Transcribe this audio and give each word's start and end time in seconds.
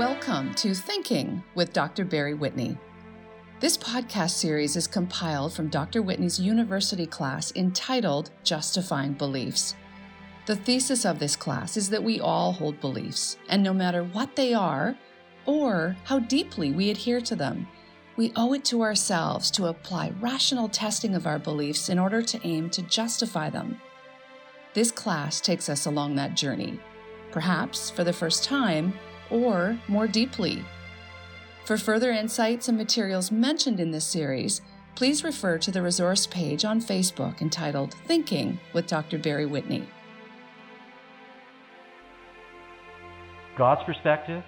Welcome 0.00 0.54
to 0.54 0.72
Thinking 0.72 1.44
with 1.54 1.74
Dr. 1.74 2.06
Barry 2.06 2.32
Whitney. 2.32 2.78
This 3.60 3.76
podcast 3.76 4.30
series 4.30 4.74
is 4.74 4.86
compiled 4.86 5.52
from 5.52 5.68
Dr. 5.68 6.00
Whitney's 6.00 6.40
university 6.40 7.04
class 7.04 7.52
entitled 7.54 8.30
Justifying 8.42 9.12
Beliefs. 9.12 9.74
The 10.46 10.56
thesis 10.56 11.04
of 11.04 11.18
this 11.18 11.36
class 11.36 11.76
is 11.76 11.90
that 11.90 12.02
we 12.02 12.18
all 12.18 12.52
hold 12.52 12.80
beliefs, 12.80 13.36
and 13.50 13.62
no 13.62 13.74
matter 13.74 14.02
what 14.02 14.34
they 14.36 14.54
are 14.54 14.96
or 15.44 15.94
how 16.04 16.20
deeply 16.20 16.72
we 16.72 16.88
adhere 16.88 17.20
to 17.20 17.36
them, 17.36 17.68
we 18.16 18.32
owe 18.36 18.54
it 18.54 18.64
to 18.64 18.80
ourselves 18.80 19.50
to 19.50 19.66
apply 19.66 20.14
rational 20.18 20.70
testing 20.70 21.14
of 21.14 21.26
our 21.26 21.38
beliefs 21.38 21.90
in 21.90 21.98
order 21.98 22.22
to 22.22 22.40
aim 22.42 22.70
to 22.70 22.80
justify 22.84 23.50
them. 23.50 23.78
This 24.72 24.90
class 24.90 25.42
takes 25.42 25.68
us 25.68 25.84
along 25.84 26.14
that 26.14 26.36
journey, 26.36 26.80
perhaps 27.32 27.90
for 27.90 28.02
the 28.02 28.14
first 28.14 28.44
time 28.44 28.94
or 29.30 29.78
more 29.88 30.06
deeply. 30.06 30.64
For 31.64 31.76
further 31.76 32.10
insights 32.10 32.68
and 32.68 32.76
materials 32.76 33.30
mentioned 33.30 33.80
in 33.80 33.90
this 33.90 34.04
series, 34.04 34.60
please 34.94 35.22
refer 35.22 35.58
to 35.58 35.70
the 35.70 35.82
resource 35.82 36.26
page 36.26 36.64
on 36.64 36.80
Facebook 36.80 37.40
entitled 37.40 37.94
Thinking 38.06 38.58
with 38.72 38.86
Dr. 38.86 39.18
Barry 39.18 39.46
Whitney. 39.46 39.88
God's 43.56 43.82
perspective, 43.84 44.42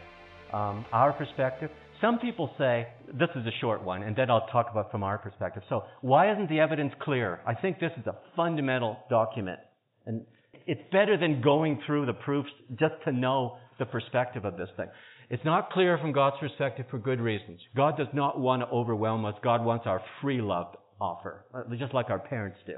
um, 0.53 0.85
our 0.93 1.13
perspective. 1.13 1.71
Some 2.01 2.19
people 2.19 2.51
say, 2.59 2.89
this 3.07 3.29
is 3.37 3.47
a 3.47 3.53
short 3.61 3.83
one, 3.85 4.03
and 4.03 4.17
then 4.17 4.31
I'll 4.31 4.47
talk 4.49 4.69
about 4.71 4.91
from 4.91 5.03
our 5.03 5.19
perspective. 5.19 5.63
So, 5.69 5.85
why 6.01 6.33
isn't 6.33 6.49
the 6.49 6.59
evidence 6.59 6.93
clear? 7.01 7.41
I 7.47 7.55
think 7.55 7.79
this 7.79 7.93
is 7.99 8.07
a 8.07 8.17
fundamental 8.35 8.97
document. 9.09 9.61
And 10.07 10.23
it's 10.67 10.81
better 10.91 11.17
than 11.17 11.41
going 11.41 11.81
through 11.87 12.07
the 12.07 12.13
proofs 12.13 12.51
just 12.79 12.95
to 13.05 13.13
know 13.13 13.59
the 13.79 13.87
perspective 13.87 14.45
of 14.45 14.57
this 14.57 14.69
thing. 14.77 14.89
It's 15.31 15.45
not 15.45 15.71
clear 15.71 15.99
from 15.99 16.13
God's 16.13 16.37
perspective 16.41 16.87
for 16.91 16.99
good 16.99 17.21
reasons. 17.21 17.61
God 17.75 17.97
does 17.97 18.09
not 18.13 18.39
want 18.39 18.63
to 18.63 18.69
overwhelm 18.69 19.25
us. 19.25 19.35
God 19.43 19.65
wants 19.65 19.87
our 19.87 20.03
free 20.21 20.43
love 20.43 20.77
offer, 21.01 21.47
uh, 21.55 21.63
just 21.79 21.95
like 21.95 22.11
our 22.11 22.19
parents 22.19 22.59
do. 22.67 22.75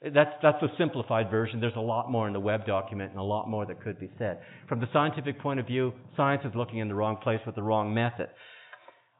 That's, 0.00 0.30
that's 0.42 0.60
the 0.60 0.68
simplified 0.78 1.28
version. 1.28 1.60
There's 1.60 1.72
a 1.74 1.80
lot 1.80 2.10
more 2.10 2.28
in 2.28 2.32
the 2.32 2.40
web 2.40 2.66
document 2.66 3.10
and 3.10 3.18
a 3.18 3.24
lot 3.24 3.48
more 3.48 3.66
that 3.66 3.82
could 3.82 3.98
be 3.98 4.08
said. 4.16 4.38
From 4.68 4.78
the 4.78 4.86
scientific 4.92 5.40
point 5.40 5.58
of 5.58 5.66
view, 5.66 5.92
science 6.16 6.42
is 6.44 6.52
looking 6.54 6.78
in 6.78 6.86
the 6.86 6.94
wrong 6.94 7.16
place 7.16 7.40
with 7.44 7.56
the 7.56 7.62
wrong 7.62 7.92
method. 7.92 8.28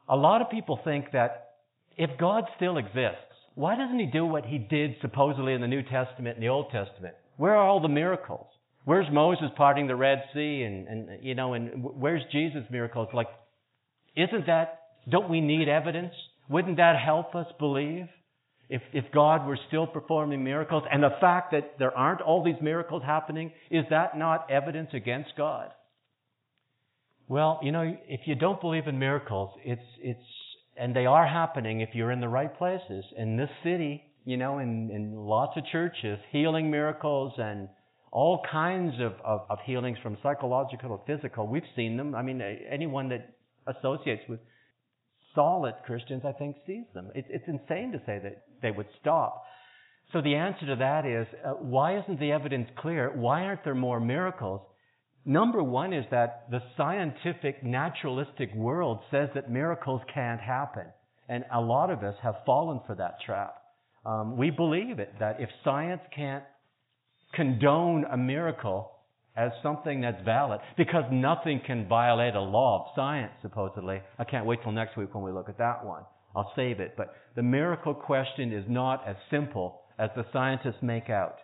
A 0.07 0.15
lot 0.15 0.41
of 0.41 0.49
people 0.49 0.79
think 0.85 1.11
that 1.11 1.49
if 1.97 2.09
God 2.17 2.45
still 2.55 2.77
exists, 2.77 3.17
why 3.55 3.75
doesn't 3.75 3.99
he 3.99 4.05
do 4.05 4.25
what 4.25 4.45
he 4.45 4.57
did 4.57 4.95
supposedly 5.01 5.53
in 5.53 5.59
the 5.59 5.67
New 5.67 5.83
Testament 5.83 6.37
and 6.37 6.43
the 6.43 6.47
Old 6.47 6.71
Testament? 6.71 7.15
Where 7.39 7.55
are 7.55 7.67
all 7.67 7.79
the 7.79 7.87
miracles? 7.87 8.47
Where's 8.85 9.07
Moses 9.11 9.47
parting 9.55 9.87
the 9.87 9.95
Red 9.95 10.23
Sea 10.33 10.63
and, 10.63 10.87
and 10.87 11.23
you 11.23 11.35
know, 11.35 11.53
and 11.53 11.83
where's 11.83 12.21
Jesus' 12.31 12.63
miracles? 12.69 13.07
Like, 13.13 13.27
isn't 14.15 14.45
that, 14.47 14.81
don't 15.09 15.29
we 15.29 15.41
need 15.41 15.67
evidence? 15.67 16.13
Wouldn't 16.49 16.77
that 16.77 16.95
help 17.03 17.35
us 17.35 17.47
believe? 17.57 18.07
if, 18.69 18.83
if 18.93 19.05
God 19.11 19.47
were 19.47 19.57
still 19.67 19.87
performing 19.87 20.43
miracles, 20.43 20.83
and 20.91 21.01
the 21.01 21.15
fact 21.19 21.51
that 21.51 21.79
there 21.79 21.95
aren't 21.95 22.21
all 22.21 22.43
these 22.43 22.61
miracles 22.61 23.01
happening, 23.03 23.51
is 23.71 23.83
that 23.89 24.15
not 24.15 24.49
evidence 24.51 24.89
against 24.93 25.31
God? 25.35 25.71
Well, 27.27 27.59
you 27.63 27.71
know, 27.71 27.95
if 28.07 28.21
you 28.25 28.35
don't 28.35 28.61
believe 28.61 28.87
in 28.87 28.99
miracles, 28.99 29.57
it's, 29.65 29.81
it's, 29.99 30.19
and 30.77 30.95
they 30.95 31.07
are 31.07 31.27
happening 31.27 31.81
if 31.81 31.89
you're 31.93 32.11
in 32.11 32.21
the 32.21 32.27
right 32.27 32.55
places. 32.55 33.03
In 33.17 33.37
this 33.37 33.49
city, 33.63 34.03
you 34.29 34.37
know, 34.37 34.59
in, 34.59 34.91
in 34.91 35.15
lots 35.15 35.57
of 35.57 35.63
churches, 35.71 36.19
healing 36.31 36.69
miracles 36.69 37.33
and 37.39 37.67
all 38.11 38.43
kinds 38.51 38.93
of, 39.01 39.13
of, 39.25 39.41
of 39.49 39.57
healings 39.65 39.97
from 40.03 40.19
psychological 40.21 40.95
to 40.95 41.15
physical. 41.15 41.47
We've 41.47 41.63
seen 41.75 41.97
them. 41.97 42.13
I 42.13 42.21
mean, 42.21 42.39
anyone 42.69 43.09
that 43.09 43.33
associates 43.65 44.21
with 44.29 44.39
solid 45.33 45.73
Christians, 45.83 46.21
I 46.27 46.33
think, 46.33 46.57
sees 46.67 46.85
them. 46.93 47.09
It, 47.15 47.25
it's 47.27 47.45
insane 47.47 47.91
to 47.93 47.97
say 48.05 48.19
that 48.21 48.43
they 48.61 48.69
would 48.69 48.85
stop. 49.01 49.45
So 50.13 50.21
the 50.21 50.35
answer 50.35 50.67
to 50.67 50.75
that 50.75 51.07
is 51.07 51.25
uh, 51.43 51.53
why 51.53 51.97
isn't 51.97 52.19
the 52.19 52.31
evidence 52.31 52.69
clear? 52.77 53.11
Why 53.15 53.45
aren't 53.45 53.63
there 53.63 53.73
more 53.73 53.99
miracles? 53.99 54.61
Number 55.25 55.63
one 55.63 55.91
is 55.91 56.05
that 56.11 56.45
the 56.51 56.61
scientific, 56.77 57.63
naturalistic 57.63 58.53
world 58.53 58.99
says 59.09 59.29
that 59.33 59.49
miracles 59.49 60.01
can't 60.13 60.39
happen. 60.39 60.85
And 61.27 61.45
a 61.51 61.59
lot 61.59 61.89
of 61.89 62.03
us 62.03 62.15
have 62.21 62.35
fallen 62.45 62.81
for 62.85 62.93
that 62.93 63.15
trap. 63.25 63.58
Um, 64.09 64.37
we 64.37 64.49
believe 64.49 64.99
it, 64.99 65.13
that 65.19 65.37
if 65.39 65.49
science 65.63 66.01
can't 66.15 66.43
condone 67.35 68.05
a 68.11 68.17
miracle, 68.17 68.91
as 69.39 69.51
something 69.63 70.01
that's 70.01 70.21
valid 70.25 70.59
because 70.77 71.05
nothing 71.11 71.61
can 71.65 71.87
violate 71.87 72.35
a 72.35 72.41
law 72.41 72.81
of 72.81 72.95
science, 72.95 73.31
supposedly. 73.41 74.01
I 74.17 74.25
can't 74.25 74.45
wait 74.45 74.59
till 74.63 74.73
next 74.73 74.97
week 74.97 75.15
when 75.15 75.23
we 75.23 75.31
look 75.31 75.47
at 75.47 75.57
that 75.57 75.85
one. 75.85 76.03
I'll 76.35 76.51
save 76.55 76.79
it. 76.79 76.95
But 76.97 77.13
the 77.35 77.41
miracle 77.41 77.93
question 77.93 78.51
is 78.51 78.65
not 78.67 79.07
as 79.07 79.15
simple 79.31 79.81
as 79.97 80.09
the 80.15 80.25
scientists 80.33 80.81
make 80.81 81.09
out. 81.09 81.35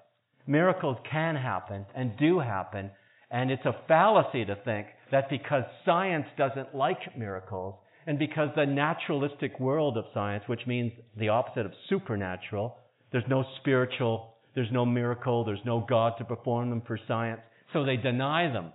Miracles 0.46 0.98
can 1.10 1.36
happen 1.36 1.86
and 1.96 2.18
do 2.18 2.40
happen, 2.40 2.92
and 3.32 3.50
it's 3.50 3.66
a 3.66 3.76
fallacy 3.88 4.46
to 4.46 4.56
think 4.66 4.88
that 5.12 5.30
because 5.30 5.64
science 5.86 6.26
doesn't 6.38 6.76
like 6.76 7.18
miracles, 7.18 7.76
and 8.08 8.20
because 8.20 8.50
the 8.56 8.66
naturalistic 8.66 9.60
world 9.60 9.98
of 9.98 10.06
science, 10.14 10.44
which 10.48 10.68
means 10.68 10.92
the 11.18 11.30
opposite 11.30 11.66
of 11.66 11.74
supernatural, 11.90 12.78
there's 13.12 13.24
no 13.28 13.44
spiritual, 13.60 14.36
there's 14.54 14.72
no 14.72 14.86
miracle, 14.86 15.44
there's 15.44 15.60
no 15.66 15.86
God 15.88 16.14
to 16.18 16.26
perform 16.26 16.70
them 16.70 16.84
for 16.86 17.00
science, 17.08 17.42
so 17.74 17.84
they 17.84 17.98
deny 17.98 18.52
them. 18.52 18.72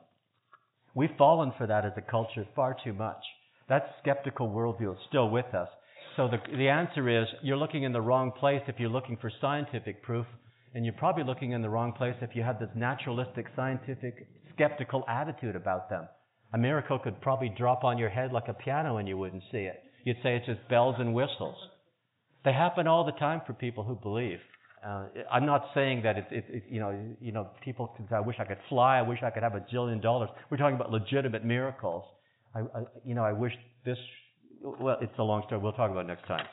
We've 0.95 1.17
fallen 1.17 1.53
for 1.57 1.67
that 1.67 1.85
as 1.85 1.93
a 1.97 2.01
culture 2.01 2.47
far 2.57 2.77
too 2.83 2.93
much. 2.93 3.23
That 3.69 3.95
skeptical 4.03 4.49
worldview 4.49 4.93
is 4.93 4.99
still 5.09 5.31
with 5.31 5.55
us. 5.55 5.69
So 6.17 6.29
the, 6.29 6.39
the 6.57 6.69
answer 6.69 7.09
is 7.09 7.29
you're 7.43 7.57
looking 7.57 7.85
in 7.85 7.93
the 7.93 8.01
wrong 8.01 8.33
place 8.33 8.63
if 8.67 8.77
you're 8.79 8.91
looking 8.91 9.17
for 9.17 9.31
scientific 9.41 10.03
proof, 10.03 10.27
and 10.75 10.85
you're 10.85 10.95
probably 10.95 11.25
looking 11.25 11.53
in 11.53 11.63
the 11.63 11.69
wrong 11.69 11.93
place 11.93 12.17
if 12.21 12.31
you 12.35 12.43
have 12.43 12.59
this 12.59 12.69
naturalistic, 12.75 13.47
scientific, 13.55 14.27
skeptical 14.55 15.05
attitude 15.09 15.55
about 15.55 15.89
them. 15.89 16.07
A 16.53 16.59
miracle 16.59 16.99
could 16.99 17.21
probably 17.21 17.49
drop 17.57 17.85
on 17.85 17.99
your 17.99 18.09
head 18.09 18.33
like 18.33 18.49
a 18.49 18.55
piano 18.55 18.97
and 18.97 19.07
you 19.09 19.17
wouldn't 19.17 19.43
see 19.53 19.59
it. 19.59 19.83
You'd 20.05 20.17
say 20.23 20.37
it's 20.37 20.47
just 20.47 20.67
bells 20.69 20.97
and 20.99 21.15
whistles. 21.15 21.57
They 22.45 22.53
happen 22.53 22.87
all 22.87 23.05
the 23.05 23.13
time 23.13 23.43
for 23.47 23.53
people 23.53 23.85
who 23.85 23.95
believe. 23.95 24.39
Uh, 24.85 25.05
I'm 25.31 25.45
not 25.45 25.67
saying 25.75 26.03
that 26.05 26.17
it's, 26.17 26.29
it's, 26.31 26.47
it's, 26.49 26.67
you 26.71 26.81
know, 26.81 26.99
you 27.21 27.33
know, 27.33 27.49
people 27.63 27.89
can 27.97 28.09
say, 28.09 28.17
I 28.17 28.21
wish 28.21 28.37
I 28.39 28.45
could 28.45 28.59
fly, 28.71 28.99
I 28.99 29.03
wish 29.03 29.19
I 29.23 29.29
could 29.29 29.43
have 29.43 29.55
a 29.55 29.61
jillion 29.73 30.01
dollars. 30.01 30.31
We're 30.51 30.57
talking 30.57 30.75
about 30.75 30.91
legitimate 30.91 31.45
miracles. 31.45 32.05
I, 32.55 32.61
I, 32.61 32.83
you 33.05 33.15
know, 33.15 33.23
I 33.23 33.33
wish 33.33 33.53
this, 33.85 33.99
well, 34.63 34.97
it's 35.03 35.13
a 35.19 35.23
long 35.23 35.43
story. 35.47 35.61
We'll 35.61 35.73
talk 35.73 35.91
about 35.91 36.07
it 36.07 36.09
next 36.09 36.27
time. 36.27 36.47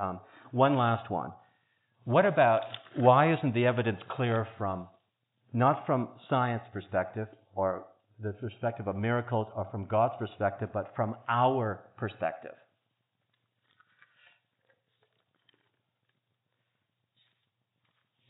Um, 0.00 0.20
one 0.52 0.76
last 0.76 1.10
one. 1.10 1.32
What 2.04 2.24
about, 2.24 2.62
why 2.96 3.32
isn't 3.34 3.52
the 3.52 3.66
evidence 3.66 3.98
clear 4.10 4.46
from, 4.56 4.86
not 5.52 5.84
from 5.84 6.08
science 6.30 6.62
perspective 6.72 7.26
or 7.54 7.84
the 8.22 8.32
perspective 8.32 8.86
of 8.86 8.96
miracles 8.96 9.48
or 9.54 9.66
from 9.70 9.86
God's 9.86 10.14
perspective, 10.18 10.68
but 10.72 10.92
from 10.94 11.16
our 11.28 11.84
perspective? 11.96 12.52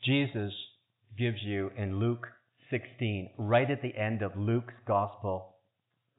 Jesus 0.04 0.52
gives 1.16 1.38
you 1.42 1.70
in 1.76 2.00
Luke 2.00 2.26
16, 2.70 3.30
right 3.38 3.70
at 3.70 3.82
the 3.82 3.94
end 3.96 4.22
of 4.22 4.36
Luke's 4.36 4.74
gospel, 4.86 5.56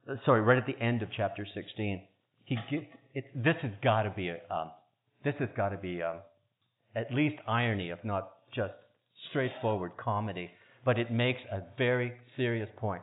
uh, 0.10 0.16
sorry, 0.26 0.42
right 0.42 0.58
at 0.58 0.66
the 0.66 0.80
end 0.82 1.02
of 1.02 1.10
chapter 1.16 1.46
16, 1.54 2.02
he 2.46 2.58
gives, 2.70 2.86
it, 3.14 3.26
this 3.36 3.56
has 3.62 3.72
got 3.84 4.04
to 4.04 4.10
be 4.12 4.30
um, 4.30 4.72
this 5.24 5.36
has 5.40 5.50
got 5.56 5.70
to 5.70 5.78
be 5.78 6.02
um, 6.02 6.18
at 6.96 7.14
least 7.14 7.36
irony, 7.48 7.90
if 7.90 8.00
not 8.04 8.32
just 8.54 8.74
straightforward 9.30 9.92
comedy, 9.98 10.52
but 10.86 11.00
it 11.00 11.12
makes 11.12 11.40
a 11.52 11.62
very 11.78 12.14
serious 12.36 12.70
point. 12.78 13.02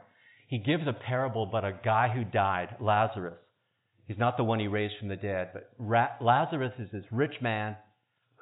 He 0.50 0.58
gives 0.58 0.82
a 0.88 0.92
parable 0.92 1.44
about 1.44 1.64
a 1.64 1.78
guy 1.84 2.08
who 2.08 2.24
died, 2.24 2.74
Lazarus. 2.80 3.38
He's 4.08 4.18
not 4.18 4.36
the 4.36 4.42
one 4.42 4.58
he 4.58 4.66
raised 4.66 4.94
from 4.98 5.06
the 5.06 5.14
dead, 5.14 5.50
but 5.52 5.70
Ra- 5.78 6.16
Lazarus 6.20 6.72
is 6.80 6.88
this 6.90 7.04
rich 7.12 7.34
man 7.40 7.76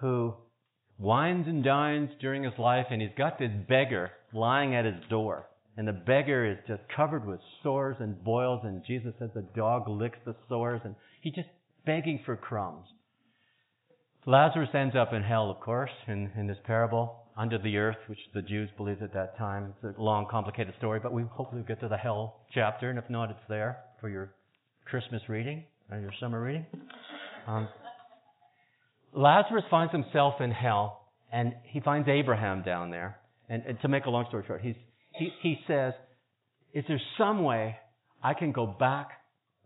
who 0.00 0.32
wines 0.96 1.46
and 1.46 1.62
dines 1.62 2.08
during 2.18 2.44
his 2.44 2.58
life, 2.58 2.86
and 2.90 3.02
he's 3.02 3.10
got 3.18 3.38
this 3.38 3.50
beggar 3.68 4.10
lying 4.32 4.74
at 4.74 4.86
his 4.86 5.04
door. 5.10 5.50
And 5.76 5.86
the 5.86 5.92
beggar 5.92 6.50
is 6.50 6.56
just 6.66 6.80
covered 6.96 7.26
with 7.26 7.40
sores 7.62 7.98
and 8.00 8.24
boils, 8.24 8.62
and 8.64 8.82
Jesus 8.86 9.12
says 9.18 9.28
the 9.34 9.46
dog 9.54 9.86
licks 9.86 10.18
the 10.24 10.34
sores, 10.48 10.80
and 10.84 10.94
he's 11.20 11.34
just 11.34 11.50
begging 11.84 12.20
for 12.24 12.36
crumbs. 12.38 12.86
Lazarus 14.24 14.70
ends 14.72 14.96
up 14.96 15.12
in 15.12 15.22
hell, 15.22 15.50
of 15.50 15.60
course, 15.60 15.90
in, 16.06 16.30
in 16.38 16.46
this 16.46 16.56
parable, 16.64 17.24
under 17.38 17.56
the 17.56 17.76
earth, 17.76 17.96
which 18.08 18.18
the 18.34 18.42
Jews 18.42 18.68
believed 18.76 19.00
at 19.00 19.14
that 19.14 19.38
time. 19.38 19.72
It's 19.82 19.96
a 19.96 20.02
long, 20.02 20.26
complicated 20.28 20.74
story, 20.78 20.98
but 21.00 21.12
we 21.12 21.22
hopefully 21.22 21.62
get 21.66 21.80
to 21.80 21.88
the 21.88 21.96
hell 21.96 22.40
chapter, 22.52 22.90
and 22.90 22.98
if 22.98 23.08
not, 23.08 23.30
it's 23.30 23.38
there 23.48 23.78
for 24.00 24.08
your 24.08 24.32
Christmas 24.84 25.22
reading 25.28 25.62
and 25.88 26.02
your 26.02 26.10
summer 26.18 26.42
reading. 26.42 26.66
Um, 27.46 27.68
Lazarus 29.14 29.62
finds 29.70 29.92
himself 29.92 30.34
in 30.40 30.50
hell, 30.50 31.06
and 31.32 31.54
he 31.62 31.80
finds 31.80 32.08
Abraham 32.08 32.62
down 32.64 32.90
there. 32.90 33.20
And, 33.48 33.62
and 33.62 33.80
to 33.82 33.88
make 33.88 34.04
a 34.06 34.10
long 34.10 34.26
story 34.28 34.42
short, 34.46 34.60
he's, 34.60 34.74
he, 35.14 35.30
he 35.40 35.58
says, 35.68 35.94
Is 36.74 36.84
there 36.88 37.00
some 37.16 37.44
way 37.44 37.76
I 38.22 38.34
can 38.34 38.50
go 38.50 38.66
back 38.66 39.10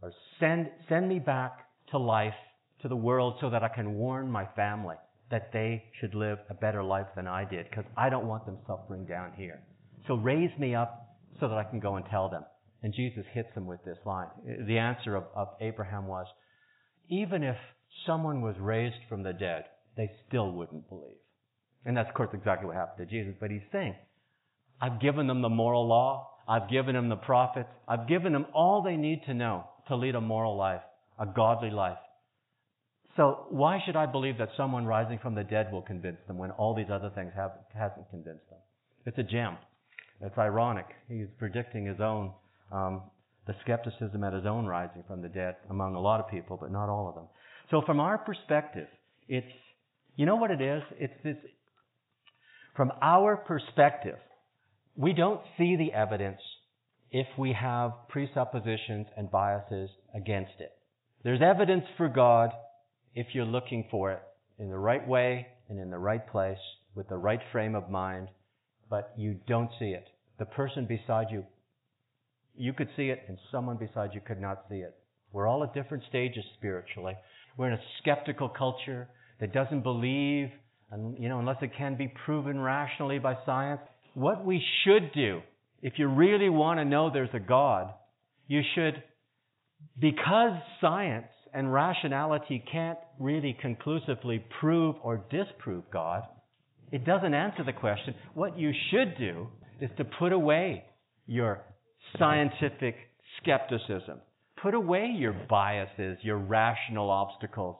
or 0.03 0.13
send, 0.39 0.69
send 0.91 1.09
me 1.09 1.21
back 1.21 1.53
to 1.91 1.99
life, 1.99 2.35
to 2.83 2.89
the 2.89 2.97
world, 2.97 3.37
so 3.41 3.49
that 3.49 3.63
I 3.63 3.69
can 3.69 3.95
warn 3.95 4.31
my 4.31 4.47
family 4.55 4.97
that 5.33 5.51
they 5.53 5.83
should 5.99 6.15
live 6.15 6.39
a 6.51 6.55
better 6.55 6.85
life 6.85 7.07
than 7.17 7.27
I 7.27 7.45
did, 7.45 7.69
because 7.69 7.87
I 7.97 8.11
don't 8.11 8.29
want 8.29 8.47
them 8.47 8.59
suffering 8.67 9.07
down 9.07 9.33
here. 9.37 9.61
So 10.07 10.15
raise 10.15 10.57
me 10.59 10.75
up 10.75 11.17
so 11.41 11.49
that 11.49 11.57
I 11.57 11.65
can 11.65 11.81
go 11.81 11.97
and 11.97 12.05
tell 12.07 12.29
them. 12.29 12.45
And 12.83 12.93
Jesus 12.93 13.25
hits 13.33 13.49
them 13.55 13.67
with 13.67 13.83
this 13.85 13.97
line. 14.05 14.27
The 14.67 14.79
answer 14.79 15.17
of, 15.17 15.25
of 15.35 15.49
Abraham 15.61 16.07
was, 16.07 16.27
even 17.09 17.43
if 17.43 17.57
someone 18.07 18.43
was 18.43 18.57
raised 18.61 18.97
from 19.09 19.23
the 19.23 19.33
dead, 19.33 19.65
they 19.97 20.11
still 20.29 20.53
wouldn't 20.53 20.89
believe. 20.89 21.17
And 21.87 21.97
that's, 21.97 22.11
of 22.11 22.15
course, 22.15 22.31
exactly 22.35 22.67
what 22.67 22.77
happened 22.77 23.09
to 23.09 23.13
Jesus. 23.13 23.35
But 23.41 23.51
he's 23.51 23.63
saying, 23.73 23.95
I've 24.81 25.01
given 25.01 25.27
them 25.27 25.41
the 25.41 25.49
moral 25.49 25.89
law. 25.89 26.29
I've 26.47 26.69
given 26.69 26.95
them 26.95 27.09
the 27.09 27.17
prophets. 27.17 27.69
I've 27.89 28.07
given 28.07 28.33
them 28.33 28.47
all 28.53 28.83
they 28.83 28.97
need 28.97 29.23
to 29.27 29.35
know 29.35 29.65
to 29.89 29.97
lead 29.97 30.15
a 30.15 30.21
moral 30.21 30.57
life, 30.59 30.83
a 31.19 31.27
godly 31.27 31.71
life. 31.71 31.99
So 33.17 33.47
why 33.51 33.79
should 33.85 33.97
I 33.97 34.07
believe 34.07 34.39
that 34.39 34.49
someone 34.57 34.87
rising 34.87 35.19
from 35.19 35.35
the 35.35 35.45
dead 35.45 35.71
will 35.71 35.83
convince 35.83 36.17
them 36.27 36.39
when 36.39 36.51
all 36.53 36.75
these 36.75 36.91
other 36.91 37.11
things 37.15 37.33
have, 37.37 37.53
hasn't 37.75 38.09
convinced 38.11 38.49
them? 38.49 38.59
It's 39.05 39.19
a 39.19 39.23
gem. 39.23 39.59
It's 40.21 40.39
ironic. 40.39 40.87
He's 41.09 41.27
predicting 41.39 41.85
his 41.85 42.01
own, 42.01 42.33
um, 42.71 43.03
the 43.47 43.55
skepticism 43.63 44.25
at 44.25 44.33
his 44.33 44.47
own 44.47 44.67
rising 44.67 45.05
from 45.07 45.21
the 45.21 45.29
dead 45.29 45.57
among 45.69 45.95
a 45.95 46.01
lot 46.01 46.21
of 46.21 46.29
people, 46.31 46.57
but 46.59 46.71
not 46.71 46.89
all 46.89 47.09
of 47.09 47.15
them. 47.15 47.27
So 47.71 47.83
from 47.85 48.01
our 48.01 48.17
perspective, 48.17 48.87
it's, 49.29 49.47
you 50.17 50.25
know 50.25 50.37
what 50.37 50.51
it 50.51 50.63
is? 50.63 50.83
It's 50.99 51.15
this, 51.23 51.37
from 52.77 52.93
our 53.03 53.37
perspective, 53.37 54.17
we 54.97 55.13
don't 55.13 55.41
see 55.59 55.77
the 55.77 55.93
evidence 55.93 56.41
if 57.11 57.27
we 57.39 57.53
have 57.53 57.93
presuppositions 58.09 59.07
and 59.17 59.31
biases 59.31 59.91
against 60.15 60.53
it. 60.61 60.71
There's 61.25 61.43
evidence 61.43 61.85
for 61.99 62.09
God 62.09 62.51
if 63.15 63.29
you're 63.33 63.45
looking 63.45 63.87
for 63.91 64.13
it 64.13 64.23
in 64.59 64.71
the 64.71 64.79
right 64.79 65.07
way 65.07 65.47
and 65.69 65.79
in 65.79 65.91
the 65.91 65.99
right 65.99 66.27
place 66.31 66.59
with 66.95 67.09
the 67.09 67.17
right 67.17 67.41
frame 67.51 67.75
of 67.75 67.91
mind, 67.91 68.29
but 68.91 69.13
you 69.17 69.37
don't 69.47 69.71
see 69.79 69.87
it. 69.87 70.07
The 70.39 70.45
person 70.45 70.87
beside 70.87 71.27
you, 71.31 71.45
you 72.55 72.73
could 72.73 72.89
see 72.97 73.09
it, 73.09 73.23
and 73.29 73.39
someone 73.51 73.77
beside 73.77 74.11
you 74.13 74.21
could 74.21 74.41
not 74.41 74.65
see 74.69 74.77
it. 74.77 74.95
We're 75.33 75.47
all 75.47 75.65
at 75.65 75.73
different 75.73 76.05
stages 76.09 76.45
spiritually. 76.59 77.15
We're 77.57 77.69
in 77.69 77.75
a 77.75 77.83
skeptical 78.01 78.49
culture 78.49 79.09
that 79.41 79.53
doesn't 79.55 79.83
believe, 79.83 80.51
you 81.19 81.29
know, 81.29 81.39
unless 81.39 81.57
it 81.63 81.71
can 81.77 81.97
be 81.97 82.13
proven 82.27 82.61
rationally 82.61 83.19
by 83.19 83.39
science. 83.47 83.81
What 84.15 84.45
we 84.45 84.63
should 84.85 85.13
do, 85.15 85.41
if 85.81 85.95
you 85.97 86.09
really 86.09 86.51
want 86.51 86.81
to 86.81 86.85
know 86.85 87.11
there's 87.11 87.31
a 87.33 87.41
God, 87.41 87.95
you 88.47 88.61
should, 88.75 89.03
because 89.99 90.53
science 90.83 91.32
and 91.53 91.73
rationality 91.73 92.65
can't 92.71 92.99
really 93.19 93.57
conclusively 93.61 94.45
prove 94.61 94.97
or 95.03 95.25
disprove 95.31 95.85
God, 95.93 96.23
it 96.91 97.05
doesn't 97.05 97.35
answer 97.35 97.65
the 97.65 97.73
question. 97.73 98.15
What 98.35 98.59
you 98.59 98.73
should 98.91 99.17
do 99.19 99.49
is 99.81 99.91
to 99.97 100.05
put 100.05 100.33
away 100.33 100.85
your 101.27 101.63
scientific 102.19 102.97
skepticism. 103.41 104.21
Put 104.63 104.75
away 104.75 105.13
your 105.17 105.35
biases, 105.49 106.19
your 106.23 106.39
rational 106.39 107.11
obstacles. 107.11 107.77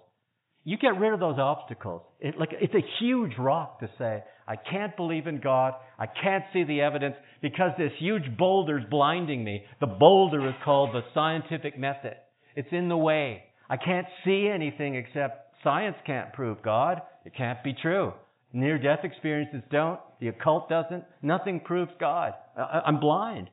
You 0.65 0.79
get 0.79 0.99
rid 0.99 1.13
of 1.13 1.21
those 1.21 1.39
obstacles. 1.39 2.03
It, 2.21 2.39
like, 2.39 2.51
it's 2.53 2.75
a 2.75 2.85
huge 3.01 3.33
rock 3.39 3.81
to 3.81 3.91
say, 3.99 4.23
I 4.47 4.57
can't 4.57 4.97
believe 4.97 5.27
in 5.27 5.41
God. 5.41 5.75
I 5.99 6.07
can't 6.07 6.45
see 6.53 6.65
the 6.65 6.81
evidence 6.81 7.17
because 7.41 7.73
this 7.79 7.93
huge 7.99 8.37
boulder 8.39 8.79
is 8.79 8.85
blinding 8.91 9.45
me. 9.45 9.65
The 9.81 9.87
boulder 9.87 10.49
is 10.49 10.55
called 10.65 10.95
the 10.95 11.03
scientific 11.15 11.79
method. 11.79 12.15
It's 12.55 12.69
in 12.73 12.89
the 12.89 12.97
way. 12.97 13.45
I 13.71 13.77
can't 13.77 14.07
see 14.25 14.49
anything 14.53 14.95
except 14.97 15.55
science 15.65 15.97
can't 16.07 16.33
prove 16.33 16.63
God. 16.63 17.03
It 17.25 17.35
can't 17.37 17.63
be 17.63 17.75
true. 17.81 18.13
Near 18.53 18.79
death 18.79 19.01
experiences 19.05 19.63
don't. 19.71 19.99
The 20.21 20.29
occult 20.29 20.69
doesn't. 20.69 21.05
Nothing 21.23 21.61
proves 21.61 21.93
God. 21.99 22.35
I'm 22.57 23.01
blind. 23.01 23.49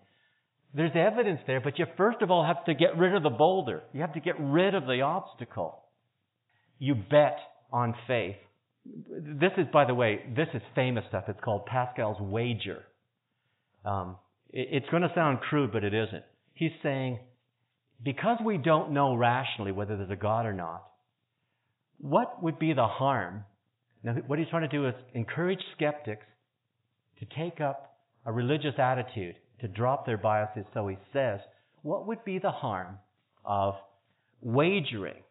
There's 0.73 0.91
evidence 0.93 1.39
there, 1.47 1.61
but 1.61 1.79
you 1.79 1.85
first 1.97 2.21
of 2.21 2.29
all 2.29 2.45
have 2.45 2.65
to 2.65 2.73
get 2.73 2.97
rid 2.97 3.15
of 3.15 3.23
the 3.23 3.29
boulder. 3.29 3.81
You 3.93 4.01
have 4.01 4.13
to 4.13 4.19
get 4.19 4.35
rid 4.39 4.75
of 4.75 4.85
the 4.85 5.01
obstacle. 5.01 5.83
You 6.77 6.95
bet 6.95 7.37
on 7.71 7.95
faith. 8.07 8.35
This 8.85 9.51
is, 9.57 9.65
by 9.71 9.85
the 9.85 9.93
way, 9.93 10.21
this 10.35 10.47
is 10.53 10.61
famous 10.75 11.03
stuff. 11.09 11.25
It's 11.27 11.39
called 11.43 11.65
Pascal's 11.65 12.19
wager. 12.19 12.83
Um, 13.85 14.17
it, 14.51 14.67
it's 14.71 14.89
going 14.89 15.03
to 15.03 15.11
sound 15.15 15.39
crude, 15.41 15.71
but 15.71 15.83
it 15.83 15.93
isn't. 15.93 16.23
He's 16.53 16.71
saying, 16.83 17.19
because 18.03 18.37
we 18.43 18.57
don't 18.57 18.91
know 18.91 19.15
rationally 19.15 19.71
whether 19.71 19.97
there's 19.97 20.11
a 20.11 20.15
God 20.15 20.45
or 20.45 20.53
not, 20.53 20.83
what 21.99 22.41
would 22.41 22.59
be 22.59 22.73
the 22.73 22.87
harm? 22.87 23.43
Now, 24.03 24.13
what 24.27 24.39
he's 24.39 24.47
trying 24.49 24.69
to 24.69 24.75
do 24.75 24.87
is 24.87 24.93
encourage 25.13 25.59
skeptics 25.75 26.25
to 27.19 27.25
take 27.37 27.59
up 27.59 27.97
a 28.25 28.31
religious 28.31 28.75
attitude, 28.77 29.35
to 29.59 29.67
drop 29.67 30.05
their 30.05 30.17
biases. 30.17 30.63
So 30.73 30.87
he 30.87 30.97
says, 31.11 31.39
what 31.81 32.07
would 32.07 32.23
be 32.23 32.39
the 32.39 32.51
harm 32.51 32.97
of 33.43 33.75
wagering? 34.41 35.21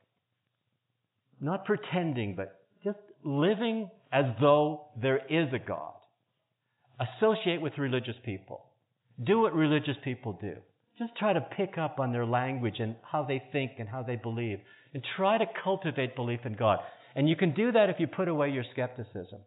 Not 1.40 1.64
pretending, 1.64 2.34
but 2.36 2.60
just 2.84 2.98
living 3.24 3.90
as 4.12 4.24
though 4.40 4.88
there 5.00 5.20
is 5.30 5.52
a 5.54 5.58
God. 5.58 5.94
Associate 7.00 7.62
with 7.62 7.78
religious 7.78 8.16
people. 8.24 8.66
Do 9.22 9.40
what 9.40 9.54
religious 9.54 9.96
people 10.04 10.38
do. 10.40 10.56
Just 10.98 11.16
try 11.16 11.32
to 11.32 11.40
pick 11.40 11.78
up 11.78 12.00
on 12.00 12.12
their 12.12 12.26
language 12.26 12.80
and 12.80 12.96
how 13.02 13.22
they 13.24 13.42
think 13.52 13.72
and 13.78 13.88
how 13.88 14.02
they 14.02 14.16
believe. 14.16 14.58
And 14.92 15.04
try 15.16 15.38
to 15.38 15.44
cultivate 15.62 16.16
belief 16.16 16.40
in 16.44 16.54
God. 16.54 16.80
And 17.14 17.28
you 17.28 17.36
can 17.36 17.54
do 17.54 17.72
that 17.72 17.90
if 17.90 17.96
you 17.98 18.06
put 18.06 18.28
away 18.28 18.50
your 18.50 18.64
skepticism. 18.72 19.40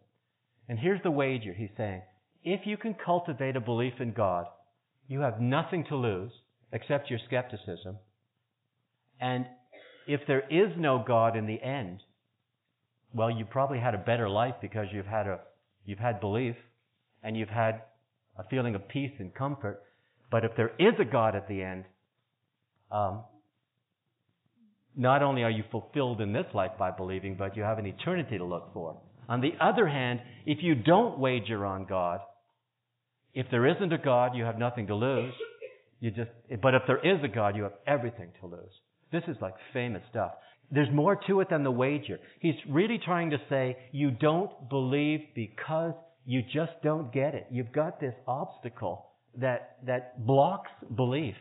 And 0.68 0.78
here's 0.78 1.02
the 1.02 1.10
wager 1.10 1.52
he's 1.52 1.70
saying. 1.76 2.02
If 2.44 2.66
you 2.66 2.76
can 2.76 2.94
cultivate 2.94 3.56
a 3.56 3.60
belief 3.60 3.94
in 4.00 4.12
God, 4.12 4.46
you 5.08 5.20
have 5.20 5.40
nothing 5.40 5.84
to 5.88 5.96
lose 5.96 6.32
except 6.72 7.10
your 7.10 7.18
skepticism. 7.26 7.98
And 9.20 9.46
if 10.06 10.20
there 10.26 10.42
is 10.50 10.72
no 10.76 11.04
God 11.06 11.36
in 11.36 11.46
the 11.46 11.62
end, 11.62 12.00
well, 13.14 13.30
you 13.30 13.44
probably 13.44 13.78
had 13.78 13.94
a 13.94 13.98
better 13.98 14.28
life 14.28 14.54
because 14.60 14.86
you've 14.92 15.06
had 15.06 15.26
a 15.26 15.40
you've 15.84 15.98
had 15.98 16.20
belief 16.20 16.56
and 17.22 17.36
you've 17.36 17.48
had 17.48 17.82
a 18.38 18.44
feeling 18.48 18.74
of 18.74 18.88
peace 18.88 19.12
and 19.18 19.34
comfort. 19.34 19.82
But 20.32 20.46
if 20.46 20.52
there 20.56 20.72
is 20.78 20.94
a 20.98 21.04
God 21.04 21.36
at 21.36 21.46
the 21.46 21.62
end, 21.62 21.84
um, 22.90 23.22
not 24.96 25.22
only 25.22 25.42
are 25.42 25.50
you 25.50 25.62
fulfilled 25.70 26.22
in 26.22 26.32
this 26.32 26.46
life 26.54 26.72
by 26.78 26.90
believing, 26.90 27.36
but 27.38 27.54
you 27.54 27.62
have 27.62 27.78
an 27.78 27.86
eternity 27.86 28.38
to 28.38 28.44
look 28.44 28.72
for. 28.72 28.98
On 29.28 29.42
the 29.42 29.52
other 29.60 29.86
hand, 29.86 30.20
if 30.46 30.62
you 30.62 30.74
don't 30.74 31.18
wager 31.18 31.66
on 31.66 31.84
God, 31.84 32.20
if 33.34 33.46
there 33.50 33.66
isn't 33.66 33.92
a 33.92 33.98
God, 33.98 34.34
you 34.34 34.44
have 34.44 34.58
nothing 34.58 34.86
to 34.86 34.94
lose. 34.94 35.34
You 36.00 36.10
just, 36.10 36.30
but 36.62 36.74
if 36.74 36.82
there 36.86 36.98
is 36.98 37.22
a 37.22 37.28
God, 37.28 37.54
you 37.54 37.64
have 37.64 37.74
everything 37.86 38.30
to 38.40 38.46
lose. 38.46 38.72
This 39.12 39.22
is 39.28 39.36
like 39.42 39.54
famous 39.74 40.02
stuff. 40.10 40.32
There's 40.70 40.90
more 40.90 41.20
to 41.26 41.40
it 41.40 41.50
than 41.50 41.62
the 41.62 41.70
wager. 41.70 42.18
He's 42.40 42.54
really 42.68 42.98
trying 43.04 43.30
to 43.30 43.38
say 43.50 43.76
you 43.92 44.10
don't 44.10 44.50
believe 44.70 45.20
because 45.34 45.92
you 46.24 46.42
just 46.42 46.72
don't 46.82 47.12
get 47.12 47.34
it. 47.34 47.46
You've 47.50 47.72
got 47.72 48.00
this 48.00 48.14
obstacle 48.26 49.11
that, 49.38 49.78
that 49.86 50.26
blocks 50.26 50.70
belief. 50.94 51.34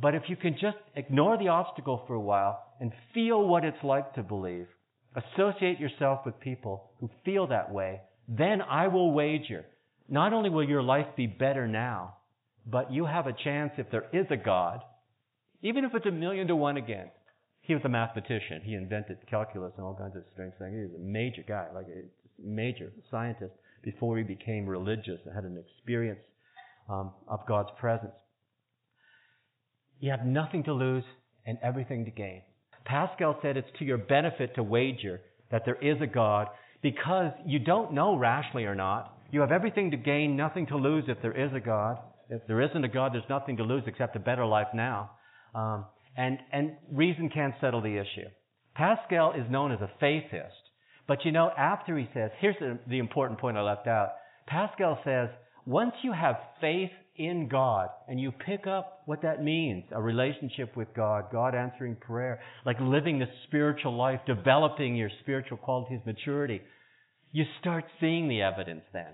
But 0.00 0.14
if 0.14 0.24
you 0.28 0.36
can 0.36 0.54
just 0.54 0.76
ignore 0.96 1.38
the 1.38 1.48
obstacle 1.48 2.02
for 2.06 2.14
a 2.14 2.20
while 2.20 2.62
and 2.80 2.92
feel 3.12 3.46
what 3.46 3.64
it's 3.64 3.82
like 3.82 4.14
to 4.14 4.22
believe, 4.22 4.66
associate 5.14 5.78
yourself 5.78 6.20
with 6.26 6.38
people 6.40 6.90
who 6.98 7.08
feel 7.24 7.46
that 7.48 7.72
way, 7.72 8.00
then 8.28 8.60
I 8.62 8.88
will 8.88 9.12
wager. 9.12 9.64
Not 10.08 10.32
only 10.32 10.50
will 10.50 10.68
your 10.68 10.82
life 10.82 11.06
be 11.16 11.26
better 11.26 11.68
now, 11.68 12.16
but 12.66 12.92
you 12.92 13.06
have 13.06 13.26
a 13.26 13.32
chance 13.44 13.72
if 13.78 13.90
there 13.90 14.06
is 14.12 14.26
a 14.30 14.36
God, 14.36 14.80
even 15.62 15.84
if 15.84 15.94
it's 15.94 16.06
a 16.06 16.10
million 16.10 16.46
to 16.48 16.56
one 16.56 16.76
again. 16.76 17.10
He 17.60 17.74
was 17.74 17.82
a 17.84 17.88
mathematician. 17.88 18.60
He 18.62 18.74
invented 18.74 19.18
calculus 19.30 19.72
and 19.76 19.86
all 19.86 19.94
kinds 19.94 20.16
of 20.16 20.24
strange 20.32 20.52
things. 20.58 20.74
He 20.74 20.82
was 20.82 20.94
a 20.96 21.02
major 21.02 21.42
guy, 21.46 21.68
like 21.74 21.86
a 21.86 22.04
major 22.42 22.92
scientist 23.10 23.52
before 23.82 24.18
he 24.18 24.24
became 24.24 24.66
religious 24.66 25.20
and 25.24 25.34
had 25.34 25.44
an 25.44 25.58
experience 25.58 26.18
um, 26.88 27.12
of 27.28 27.40
God's 27.46 27.70
presence. 27.78 28.12
You 30.00 30.10
have 30.10 30.24
nothing 30.24 30.64
to 30.64 30.72
lose 30.72 31.04
and 31.46 31.58
everything 31.62 32.04
to 32.04 32.10
gain. 32.10 32.42
Pascal 32.84 33.38
said 33.42 33.56
it's 33.56 33.68
to 33.78 33.84
your 33.84 33.98
benefit 33.98 34.54
to 34.56 34.62
wager 34.62 35.20
that 35.50 35.62
there 35.64 35.76
is 35.80 36.00
a 36.02 36.06
God 36.06 36.48
because 36.82 37.32
you 37.46 37.58
don't 37.58 37.92
know 37.92 38.16
rationally 38.16 38.64
or 38.64 38.74
not. 38.74 39.16
You 39.30 39.40
have 39.40 39.52
everything 39.52 39.90
to 39.92 39.96
gain, 39.96 40.36
nothing 40.36 40.66
to 40.66 40.76
lose 40.76 41.04
if 41.08 41.20
there 41.22 41.32
is 41.32 41.52
a 41.54 41.60
God. 41.60 41.96
If 42.28 42.42
there 42.46 42.60
isn't 42.60 42.84
a 42.84 42.88
God, 42.88 43.14
there's 43.14 43.24
nothing 43.28 43.56
to 43.56 43.62
lose 43.62 43.84
except 43.86 44.16
a 44.16 44.20
better 44.20 44.44
life 44.44 44.68
now. 44.74 45.10
Um, 45.54 45.86
and, 46.16 46.38
and 46.52 46.72
reason 46.92 47.30
can't 47.30 47.54
settle 47.60 47.80
the 47.80 47.96
issue. 47.96 48.28
Pascal 48.74 49.32
is 49.32 49.50
known 49.50 49.72
as 49.72 49.80
a 49.80 49.90
fideist. 50.02 50.50
But 51.06 51.24
you 51.24 51.32
know, 51.32 51.50
after 51.56 51.96
he 51.98 52.08
says, 52.14 52.30
here's 52.38 52.56
the, 52.60 52.78
the 52.88 52.98
important 52.98 53.40
point 53.40 53.56
I 53.56 53.62
left 53.62 53.86
out. 53.86 54.10
Pascal 54.46 54.98
says, 55.04 55.28
once 55.66 55.92
you 56.02 56.12
have 56.12 56.36
faith 56.60 56.90
in 57.16 57.48
God 57.48 57.88
and 58.08 58.20
you 58.20 58.32
pick 58.32 58.66
up 58.66 59.02
what 59.06 59.22
that 59.22 59.42
means, 59.42 59.84
a 59.92 60.02
relationship 60.02 60.76
with 60.76 60.88
God, 60.94 61.26
God 61.30 61.54
answering 61.54 61.96
prayer, 61.96 62.40
like 62.66 62.76
living 62.80 63.18
the 63.18 63.26
spiritual 63.46 63.96
life, 63.96 64.20
developing 64.26 64.96
your 64.96 65.10
spiritual 65.20 65.58
qualities, 65.58 66.00
maturity, 66.04 66.60
you 67.32 67.44
start 67.60 67.84
seeing 68.00 68.28
the 68.28 68.42
evidence 68.42 68.82
then. 68.92 69.08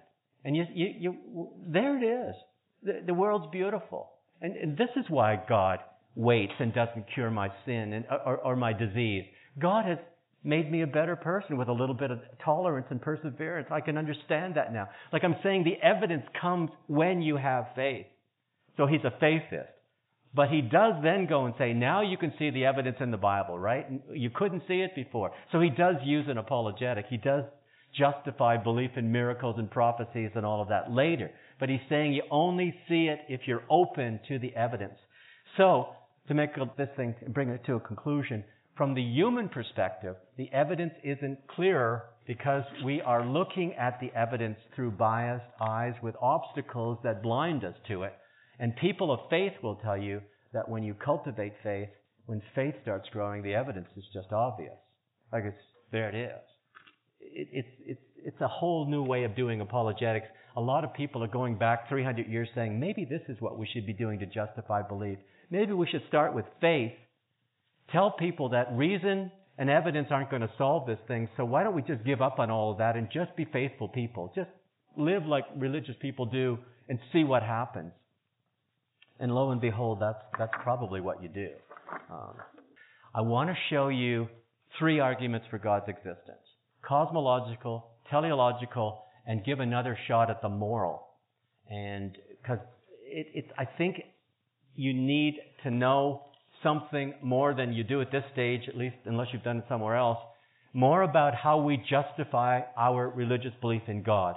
And 0.44 0.56
you, 0.56 0.64
you, 0.74 0.94
you 0.98 1.48
there 1.66 1.96
it 1.96 2.28
is. 2.28 2.34
The, 2.82 3.02
the 3.06 3.14
world's 3.14 3.50
beautiful. 3.52 4.10
And, 4.40 4.56
and, 4.56 4.76
this 4.76 4.88
is 4.96 5.04
why 5.08 5.38
God 5.48 5.80
waits 6.14 6.54
and 6.58 6.72
doesn't 6.72 7.04
cure 7.14 7.30
my 7.30 7.48
sin 7.66 7.92
and, 7.92 8.06
or, 8.24 8.38
or 8.38 8.56
my 8.56 8.72
disease. 8.72 9.24
God 9.60 9.84
has 9.84 9.98
made 10.42 10.70
me 10.70 10.82
a 10.82 10.86
better 10.86 11.16
person 11.16 11.56
with 11.56 11.68
a 11.68 11.72
little 11.72 11.94
bit 11.94 12.10
of 12.10 12.20
tolerance 12.44 12.86
and 12.90 13.00
perseverance. 13.00 13.68
I 13.70 13.80
can 13.80 13.98
understand 13.98 14.54
that 14.54 14.72
now. 14.72 14.88
Like 15.12 15.22
I'm 15.24 15.36
saying, 15.42 15.64
the 15.64 15.76
evidence 15.86 16.24
comes 16.40 16.70
when 16.86 17.20
you 17.20 17.36
have 17.36 17.66
faith. 17.74 18.06
So 18.76 18.86
he's 18.86 19.04
a 19.04 19.22
fideist. 19.22 19.66
But 20.32 20.48
he 20.48 20.60
does 20.62 20.94
then 21.02 21.26
go 21.26 21.46
and 21.46 21.54
say, 21.58 21.72
now 21.72 22.02
you 22.02 22.16
can 22.16 22.32
see 22.38 22.50
the 22.50 22.64
evidence 22.64 22.98
in 23.00 23.10
the 23.10 23.16
Bible, 23.16 23.58
right? 23.58 23.86
You 24.12 24.30
couldn't 24.30 24.62
see 24.68 24.80
it 24.80 24.94
before. 24.94 25.32
So 25.50 25.60
he 25.60 25.70
does 25.70 25.96
use 26.04 26.26
an 26.28 26.38
apologetic. 26.38 27.06
He 27.10 27.16
does 27.16 27.44
justify 27.98 28.56
belief 28.56 28.92
in 28.96 29.10
miracles 29.10 29.56
and 29.58 29.68
prophecies 29.68 30.30
and 30.36 30.46
all 30.46 30.62
of 30.62 30.68
that 30.68 30.92
later. 30.92 31.30
But 31.58 31.68
he's 31.68 31.80
saying 31.88 32.12
you 32.12 32.22
only 32.30 32.74
see 32.88 33.06
it 33.06 33.20
if 33.28 33.42
you're 33.46 33.64
open 33.68 34.20
to 34.28 34.38
the 34.38 34.54
evidence. 34.54 34.98
So, 35.56 35.88
to 36.28 36.34
make 36.34 36.50
this 36.76 36.88
thing, 36.96 37.14
bring 37.30 37.48
it 37.48 37.64
to 37.66 37.74
a 37.74 37.80
conclusion, 37.80 38.44
from 38.80 38.94
the 38.94 39.02
human 39.02 39.50
perspective, 39.50 40.16
the 40.38 40.50
evidence 40.54 40.94
isn't 41.04 41.36
clearer 41.48 42.04
because 42.26 42.62
we 42.82 43.02
are 43.02 43.26
looking 43.26 43.74
at 43.74 44.00
the 44.00 44.10
evidence 44.18 44.56
through 44.74 44.90
biased 44.92 45.44
eyes 45.60 45.92
with 46.02 46.14
obstacles 46.22 46.96
that 47.04 47.22
blind 47.22 47.62
us 47.62 47.74
to 47.88 48.04
it. 48.04 48.14
And 48.58 48.74
people 48.76 49.12
of 49.12 49.20
faith 49.28 49.52
will 49.62 49.74
tell 49.74 49.98
you 49.98 50.22
that 50.54 50.66
when 50.66 50.82
you 50.82 50.94
cultivate 50.94 51.52
faith, 51.62 51.90
when 52.24 52.40
faith 52.54 52.72
starts 52.80 53.06
growing, 53.12 53.42
the 53.42 53.52
evidence 53.52 53.88
is 53.98 54.04
just 54.14 54.32
obvious. 54.32 54.78
Like 55.30 55.44
it's, 55.44 55.62
there 55.92 56.08
it 56.08 56.14
is. 56.14 56.40
It, 57.20 57.48
it's, 57.52 57.68
it's, 57.84 58.00
it's 58.24 58.40
a 58.40 58.48
whole 58.48 58.88
new 58.88 59.02
way 59.02 59.24
of 59.24 59.36
doing 59.36 59.60
apologetics. 59.60 60.28
A 60.56 60.60
lot 60.62 60.84
of 60.84 60.94
people 60.94 61.22
are 61.22 61.28
going 61.28 61.58
back 61.58 61.86
300 61.90 62.26
years 62.28 62.48
saying, 62.54 62.80
maybe 62.80 63.04
this 63.04 63.20
is 63.28 63.42
what 63.42 63.58
we 63.58 63.68
should 63.74 63.84
be 63.84 63.92
doing 63.92 64.18
to 64.20 64.26
justify 64.26 64.80
belief. 64.80 65.18
Maybe 65.50 65.74
we 65.74 65.86
should 65.86 66.04
start 66.08 66.34
with 66.34 66.46
faith 66.62 66.92
tell 67.92 68.10
people 68.12 68.50
that 68.50 68.72
reason 68.72 69.30
and 69.58 69.68
evidence 69.68 70.08
aren't 70.10 70.30
going 70.30 70.42
to 70.42 70.50
solve 70.56 70.86
this 70.86 70.98
thing, 71.06 71.28
so 71.36 71.44
why 71.44 71.62
don't 71.62 71.74
we 71.74 71.82
just 71.82 72.04
give 72.04 72.22
up 72.22 72.38
on 72.38 72.50
all 72.50 72.72
of 72.72 72.78
that 72.78 72.96
and 72.96 73.08
just 73.12 73.34
be 73.36 73.44
faithful 73.44 73.88
people? 73.88 74.32
Just 74.34 74.50
live 74.96 75.26
like 75.26 75.44
religious 75.56 75.94
people 76.00 76.26
do 76.26 76.58
and 76.88 76.98
see 77.12 77.24
what 77.24 77.42
happens. 77.42 77.92
And 79.18 79.34
lo 79.34 79.50
and 79.50 79.60
behold, 79.60 80.00
that's, 80.00 80.22
that's 80.38 80.52
probably 80.62 81.00
what 81.00 81.22
you 81.22 81.28
do. 81.28 81.48
Um, 82.10 82.34
I 83.14 83.20
want 83.20 83.50
to 83.50 83.56
show 83.68 83.88
you 83.88 84.28
three 84.78 85.00
arguments 85.00 85.46
for 85.50 85.58
God's 85.58 85.88
existence 85.88 86.38
cosmological, 86.86 87.86
teleological, 88.10 89.04
and 89.26 89.44
give 89.44 89.60
another 89.60 89.98
shot 90.08 90.30
at 90.30 90.40
the 90.40 90.48
moral. 90.48 91.06
And 91.68 92.16
because 92.42 92.58
it, 93.04 93.26
it's, 93.34 93.48
I 93.58 93.66
think 93.66 93.96
you 94.74 94.94
need 94.94 95.34
to 95.62 95.70
know 95.70 96.29
something 96.62 97.14
more 97.22 97.54
than 97.54 97.72
you 97.72 97.84
do 97.84 98.00
at 98.00 98.12
this 98.12 98.24
stage, 98.32 98.62
at 98.68 98.76
least 98.76 98.96
unless 99.04 99.28
you've 99.32 99.42
done 99.42 99.58
it 99.58 99.64
somewhere 99.68 99.96
else, 99.96 100.18
more 100.72 101.02
about 101.02 101.34
how 101.34 101.60
we 101.60 101.76
justify 101.88 102.60
our 102.76 103.08
religious 103.08 103.52
belief 103.60 103.82
in 103.88 104.02
God. 104.02 104.36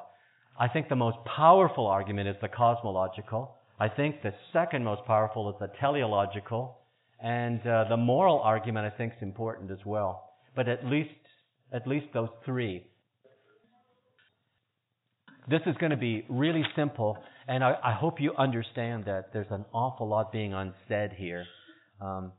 I 0.59 0.67
think 0.67 0.89
the 0.89 0.95
most 0.95 1.17
powerful 1.25 1.87
argument 1.87 2.29
is 2.29 2.35
the 2.41 2.47
cosmological. 2.47 3.55
I 3.79 3.89
think 3.89 4.21
the 4.21 4.33
second 4.51 4.83
most 4.83 5.05
powerful 5.05 5.49
is 5.49 5.55
the 5.59 5.69
teleological. 5.79 6.77
And 7.23 7.65
uh, 7.65 7.85
the 7.89 7.97
moral 7.97 8.39
argument 8.39 8.85
I 8.85 8.97
think 8.97 9.13
is 9.13 9.23
important 9.23 9.71
as 9.71 9.79
well. 9.85 10.29
But 10.55 10.67
at 10.67 10.85
least, 10.85 11.09
at 11.71 11.87
least 11.87 12.07
those 12.13 12.29
three. 12.45 12.85
This 15.49 15.61
is 15.65 15.75
going 15.77 15.91
to 15.91 15.97
be 15.97 16.25
really 16.29 16.63
simple, 16.75 17.17
and 17.49 17.63
I, 17.63 17.75
I 17.83 17.93
hope 17.93 18.21
you 18.21 18.33
understand 18.37 19.05
that 19.05 19.33
there's 19.33 19.51
an 19.51 19.65
awful 19.73 20.07
lot 20.07 20.31
being 20.31 20.53
unsaid 20.53 21.11
here. 21.17 21.45
Um, 22.03 22.33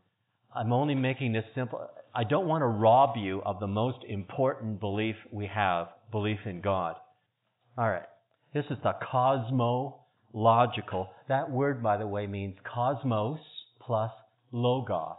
I'm 0.54 0.72
only 0.72 0.94
making 0.94 1.32
this 1.32 1.44
simple. 1.54 1.88
I 2.14 2.24
don't 2.24 2.46
want 2.46 2.62
to 2.62 2.66
rob 2.66 3.16
you 3.16 3.42
of 3.44 3.58
the 3.60 3.66
most 3.66 3.98
important 4.08 4.78
belief 4.78 5.16
we 5.32 5.46
have 5.46 5.88
belief 6.12 6.40
in 6.46 6.60
God. 6.60 6.96
All 7.76 7.88
right. 7.88 8.06
This 8.52 8.66
is 8.70 8.76
the 8.84 8.92
cosmological. 9.10 11.08
That 11.28 11.50
word, 11.50 11.82
by 11.82 11.96
the 11.96 12.06
way, 12.06 12.26
means 12.26 12.56
cosmos 12.62 13.40
plus 13.80 14.12
logos. 14.52 15.16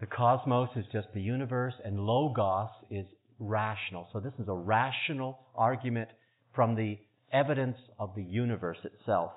The 0.00 0.06
cosmos 0.06 0.68
is 0.76 0.84
just 0.92 1.08
the 1.12 1.20
universe, 1.20 1.74
and 1.84 1.98
logos 1.98 2.68
is 2.88 3.06
rational. 3.40 4.06
So 4.12 4.20
this 4.20 4.34
is 4.38 4.46
a 4.46 4.54
rational 4.54 5.40
argument 5.56 6.10
from 6.54 6.76
the 6.76 6.98
evidence 7.32 7.78
of 7.98 8.14
the 8.14 8.22
universe 8.22 8.78
itself. 8.84 9.32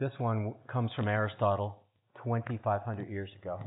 This 0.00 0.12
one 0.18 0.54
comes 0.72 0.92
from 0.94 1.08
Aristotle 1.08 1.82
2,500 2.22 3.10
years 3.10 3.30
ago. 3.42 3.60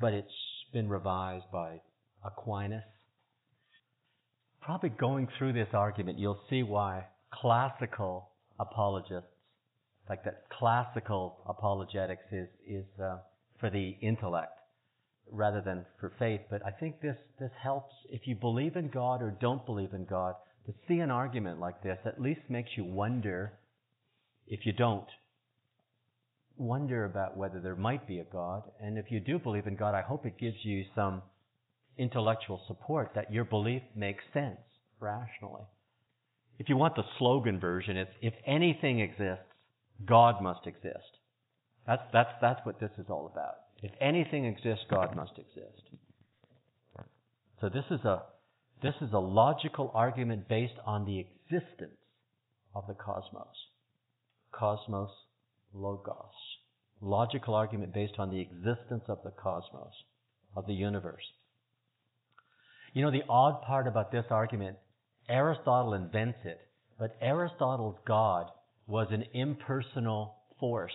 But 0.00 0.14
it's 0.14 0.28
been 0.72 0.88
revised 0.88 1.44
by 1.52 1.80
Aquinas. 2.24 2.82
Probably 4.60 4.88
going 4.88 5.28
through 5.38 5.52
this 5.52 5.68
argument, 5.72 6.18
you'll 6.18 6.40
see 6.50 6.64
why 6.64 7.04
classical 7.32 8.30
apologists, 8.58 9.30
like 10.08 10.24
that 10.24 10.42
classical 10.58 11.36
apologetics 11.46 12.24
is, 12.32 12.48
is 12.66 12.84
uh, 13.00 13.18
for 13.60 13.70
the 13.70 13.96
intellect 14.02 14.58
rather 15.30 15.60
than 15.60 15.84
for 16.00 16.12
faith. 16.18 16.40
But 16.50 16.62
I 16.66 16.70
think 16.72 17.00
this, 17.00 17.16
this 17.38 17.52
helps 17.62 17.94
if 18.10 18.22
you 18.26 18.34
believe 18.34 18.74
in 18.74 18.88
God 18.88 19.22
or 19.22 19.30
don't 19.40 19.64
believe 19.64 19.92
in 19.92 20.04
God, 20.04 20.34
to 20.66 20.74
see 20.88 20.98
an 20.98 21.12
argument 21.12 21.60
like 21.60 21.80
this 21.82 21.98
at 22.04 22.20
least 22.20 22.40
makes 22.48 22.70
you 22.76 22.84
wonder 22.84 23.52
if 24.48 24.64
you 24.64 24.72
don't, 24.72 25.06
wonder 26.56 27.04
about 27.04 27.36
whether 27.36 27.60
there 27.60 27.76
might 27.76 28.06
be 28.06 28.18
a 28.18 28.24
God. 28.24 28.62
And 28.80 28.98
if 28.98 29.10
you 29.10 29.20
do 29.20 29.38
believe 29.38 29.66
in 29.66 29.76
God, 29.76 29.94
I 29.94 30.02
hope 30.02 30.26
it 30.26 30.38
gives 30.38 30.56
you 30.62 30.84
some 30.94 31.22
intellectual 31.96 32.60
support 32.66 33.12
that 33.14 33.32
your 33.32 33.44
belief 33.44 33.82
makes 33.94 34.24
sense 34.32 34.58
rationally. 35.00 35.64
If 36.58 36.68
you 36.68 36.76
want 36.76 36.96
the 36.96 37.04
slogan 37.18 37.60
version, 37.60 37.96
it's 37.96 38.10
if 38.20 38.34
anything 38.46 39.00
exists, 39.00 39.44
God 40.04 40.42
must 40.42 40.66
exist. 40.66 41.18
That's, 41.86 42.02
that's, 42.12 42.30
that's 42.40 42.60
what 42.64 42.80
this 42.80 42.90
is 42.98 43.06
all 43.08 43.30
about. 43.32 43.54
If 43.82 43.92
anything 44.00 44.44
exists, 44.44 44.84
God 44.90 45.14
must 45.14 45.32
exist. 45.38 45.82
So 47.60 47.68
this 47.68 47.84
is 47.90 48.04
a, 48.04 48.22
this 48.82 48.94
is 49.00 49.10
a 49.12 49.18
logical 49.18 49.90
argument 49.94 50.48
based 50.48 50.78
on 50.84 51.04
the 51.04 51.20
existence 51.20 51.98
of 52.74 52.84
the 52.86 52.94
cosmos 52.94 53.46
cosmos 54.52 55.10
logos. 55.72 56.34
Logical 57.00 57.54
argument 57.54 57.94
based 57.94 58.14
on 58.18 58.30
the 58.30 58.40
existence 58.40 59.04
of 59.08 59.18
the 59.22 59.30
cosmos, 59.30 59.92
of 60.56 60.66
the 60.66 60.74
universe. 60.74 61.24
You 62.92 63.02
know, 63.02 63.10
the 63.10 63.24
odd 63.28 63.62
part 63.62 63.86
about 63.86 64.10
this 64.10 64.24
argument, 64.30 64.76
Aristotle 65.28 65.94
invents 65.94 66.38
it, 66.44 66.60
but 66.98 67.16
Aristotle's 67.20 67.98
God 68.06 68.46
was 68.86 69.08
an 69.10 69.24
impersonal 69.34 70.34
force. 70.58 70.92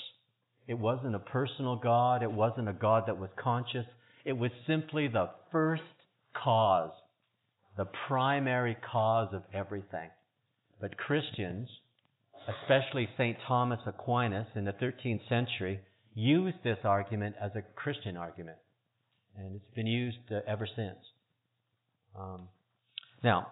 It 0.67 0.73
wasn't 0.73 1.15
a 1.15 1.19
personal 1.19 1.75
God. 1.75 2.23
It 2.23 2.31
wasn't 2.31 2.69
a 2.69 2.73
God 2.73 3.03
that 3.07 3.19
was 3.19 3.29
conscious. 3.37 3.85
It 4.25 4.33
was 4.33 4.51
simply 4.65 5.07
the 5.07 5.29
first 5.51 5.83
cause, 6.33 6.91
the 7.77 7.87
primary 8.07 8.75
cause 8.91 9.33
of 9.33 9.43
everything. 9.53 10.09
But 10.79 10.97
Christians 10.97 11.69
especially 12.47 13.07
St. 13.17 13.37
Thomas 13.47 13.79
Aquinas 13.85 14.47
in 14.55 14.65
the 14.65 14.73
13th 14.73 15.27
century, 15.29 15.79
used 16.13 16.57
this 16.63 16.77
argument 16.83 17.35
as 17.41 17.51
a 17.55 17.61
Christian 17.75 18.17
argument. 18.17 18.57
And 19.35 19.55
it's 19.55 19.75
been 19.75 19.87
used 19.87 20.17
uh, 20.31 20.39
ever 20.47 20.67
since. 20.67 20.97
Um, 22.17 22.49
now, 23.23 23.47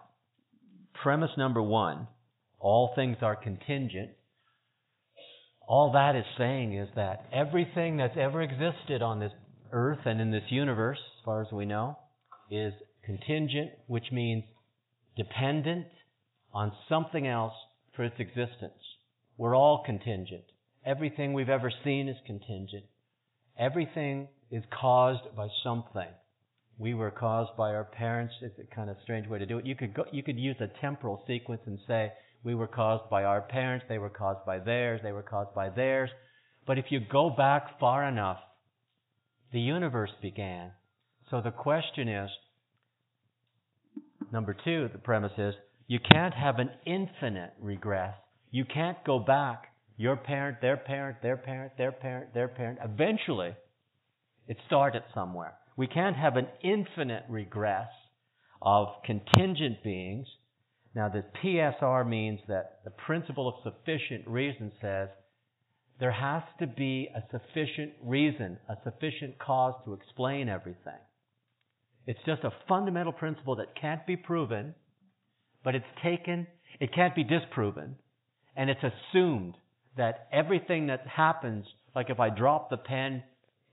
premise 1.01 1.31
number 1.37 1.61
one 1.61 2.07
all 2.59 2.93
things 2.95 3.17
are 3.21 3.35
contingent. 3.35 4.11
All 5.67 5.93
that 5.93 6.15
is 6.15 6.25
saying 6.37 6.77
is 6.77 6.89
that 6.95 7.25
everything 7.33 7.97
that's 7.97 8.17
ever 8.19 8.41
existed 8.41 9.01
on 9.01 9.19
this 9.19 9.31
earth 9.71 9.99
and 10.05 10.21
in 10.21 10.29
this 10.31 10.43
universe, 10.49 10.99
as 10.99 11.25
far 11.25 11.41
as 11.41 11.51
we 11.51 11.65
know, 11.65 11.97
is 12.51 12.73
contingent, 13.03 13.71
which 13.87 14.11
means 14.11 14.43
dependent 15.17 15.87
on 16.53 16.71
something 16.87 17.25
else 17.25 17.53
for 17.95 18.03
its 18.03 18.15
existence. 18.19 18.81
We're 19.37 19.55
all 19.55 19.83
contingent. 19.85 20.43
Everything 20.85 21.33
we've 21.33 21.49
ever 21.49 21.71
seen 21.83 22.07
is 22.09 22.17
contingent. 22.25 22.85
Everything 23.57 24.27
is 24.49 24.63
caused 24.71 25.35
by 25.35 25.47
something. 25.63 26.09
we 26.81 26.95
were 26.95 27.11
caused 27.11 27.55
by 27.55 27.75
our 27.75 27.83
parents. 27.83 28.33
It's 28.41 28.57
a 28.57 28.75
kind 28.75 28.89
of 28.89 28.97
strange 29.03 29.27
way 29.27 29.37
to 29.37 29.45
do 29.45 29.59
it. 29.59 29.65
You 29.67 29.75
could 29.75 29.93
go, 29.93 30.05
you 30.11 30.23
could 30.23 30.39
use 30.39 30.55
a 30.59 30.67
temporal 30.81 31.23
sequence 31.27 31.61
and 31.67 31.77
say 31.87 32.11
we 32.43 32.55
were 32.55 32.67
caused 32.67 33.07
by 33.09 33.23
our 33.23 33.41
parents, 33.41 33.85
they 33.87 33.99
were 33.99 34.09
caused 34.09 34.43
by 34.47 34.57
theirs, 34.57 34.99
they 35.03 35.11
were 35.11 35.21
caused 35.21 35.53
by 35.53 35.69
theirs. 35.69 36.09
But 36.65 36.79
if 36.79 36.85
you 36.89 36.99
go 36.99 37.29
back 37.29 37.79
far 37.79 38.07
enough, 38.07 38.39
the 39.53 39.59
universe 39.59 40.09
began. 40.23 40.71
So 41.29 41.39
the 41.41 41.51
question 41.51 42.07
is, 42.07 42.29
number 44.31 44.55
two, 44.65 44.89
the 44.91 44.97
premise 44.97 45.33
is, 45.37 45.53
you 45.91 45.99
can't 45.99 46.33
have 46.33 46.57
an 46.59 46.69
infinite 46.85 47.51
regress. 47.59 48.15
You 48.49 48.63
can't 48.63 49.03
go 49.03 49.19
back. 49.19 49.73
Your 49.97 50.15
parent, 50.15 50.61
their 50.61 50.77
parent, 50.77 51.17
their 51.21 51.35
parent, 51.35 51.73
their 51.77 51.91
parent, 51.91 52.33
their 52.33 52.47
parent. 52.47 52.79
Eventually, 52.81 53.53
it 54.47 54.55
started 54.67 55.03
somewhere. 55.13 55.55
We 55.75 55.87
can't 55.87 56.15
have 56.15 56.37
an 56.37 56.47
infinite 56.63 57.23
regress 57.27 57.89
of 58.61 58.87
contingent 59.03 59.83
beings. 59.83 60.27
Now, 60.95 61.09
the 61.09 61.25
PSR 61.43 62.07
means 62.07 62.39
that 62.47 62.79
the 62.85 62.91
principle 62.91 63.49
of 63.49 63.55
sufficient 63.61 64.25
reason 64.29 64.71
says 64.79 65.09
there 65.99 66.13
has 66.13 66.43
to 66.59 66.67
be 66.67 67.09
a 67.13 67.21
sufficient 67.31 67.91
reason, 68.01 68.57
a 68.69 68.77
sufficient 68.85 69.37
cause 69.39 69.73
to 69.83 69.91
explain 69.91 70.47
everything. 70.47 71.01
It's 72.07 72.19
just 72.25 72.45
a 72.45 72.53
fundamental 72.69 73.11
principle 73.11 73.57
that 73.57 73.75
can't 73.75 74.07
be 74.07 74.15
proven, 74.15 74.73
but 75.63 75.75
it's 75.75 75.85
taken, 76.03 76.47
it 76.79 76.93
can't 76.93 77.15
be 77.15 77.23
disproven, 77.23 77.95
and 78.55 78.69
it's 78.69 78.83
assumed 78.83 79.55
that 79.97 80.27
everything 80.31 80.87
that 80.87 81.05
happens, 81.07 81.65
like 81.95 82.09
if 82.09 82.19
I 82.19 82.29
drop 82.29 82.69
the 82.69 82.77
pen, 82.77 83.23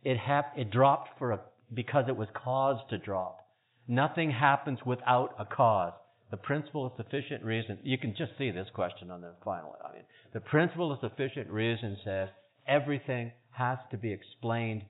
it, 0.05 0.19
hap- 0.19 0.57
it 0.57 0.71
dropped 0.71 1.11
for 1.19 1.33
a 1.33 1.41
because 1.75 2.05
it 2.09 2.17
was 2.17 2.29
caused 2.35 2.89
to 2.91 2.99
drop. 2.99 3.47
Nothing 3.87 4.31
happens 4.31 4.79
without 4.85 5.35
a 5.39 5.45
cause. 5.45 5.93
The 6.31 6.37
principle 6.37 6.87
of 6.87 6.93
sufficient 6.97 7.43
reason, 7.43 7.79
you 7.83 7.97
can 7.99 8.15
just 8.17 8.33
see 8.37 8.51
this 8.51 8.69
question 8.75 9.11
on 9.11 9.23
the 9.23 9.33
final. 9.45 9.75
I 9.83 9.93
mean, 9.93 10.03
the 10.33 10.41
principle 10.41 10.93
of 10.93 10.99
sufficient 11.01 11.49
reason 11.49 11.97
says 12.05 12.29
everything 12.67 13.33
has 13.51 13.79
to 13.91 13.97
be 13.97 14.13
explained 14.13 14.83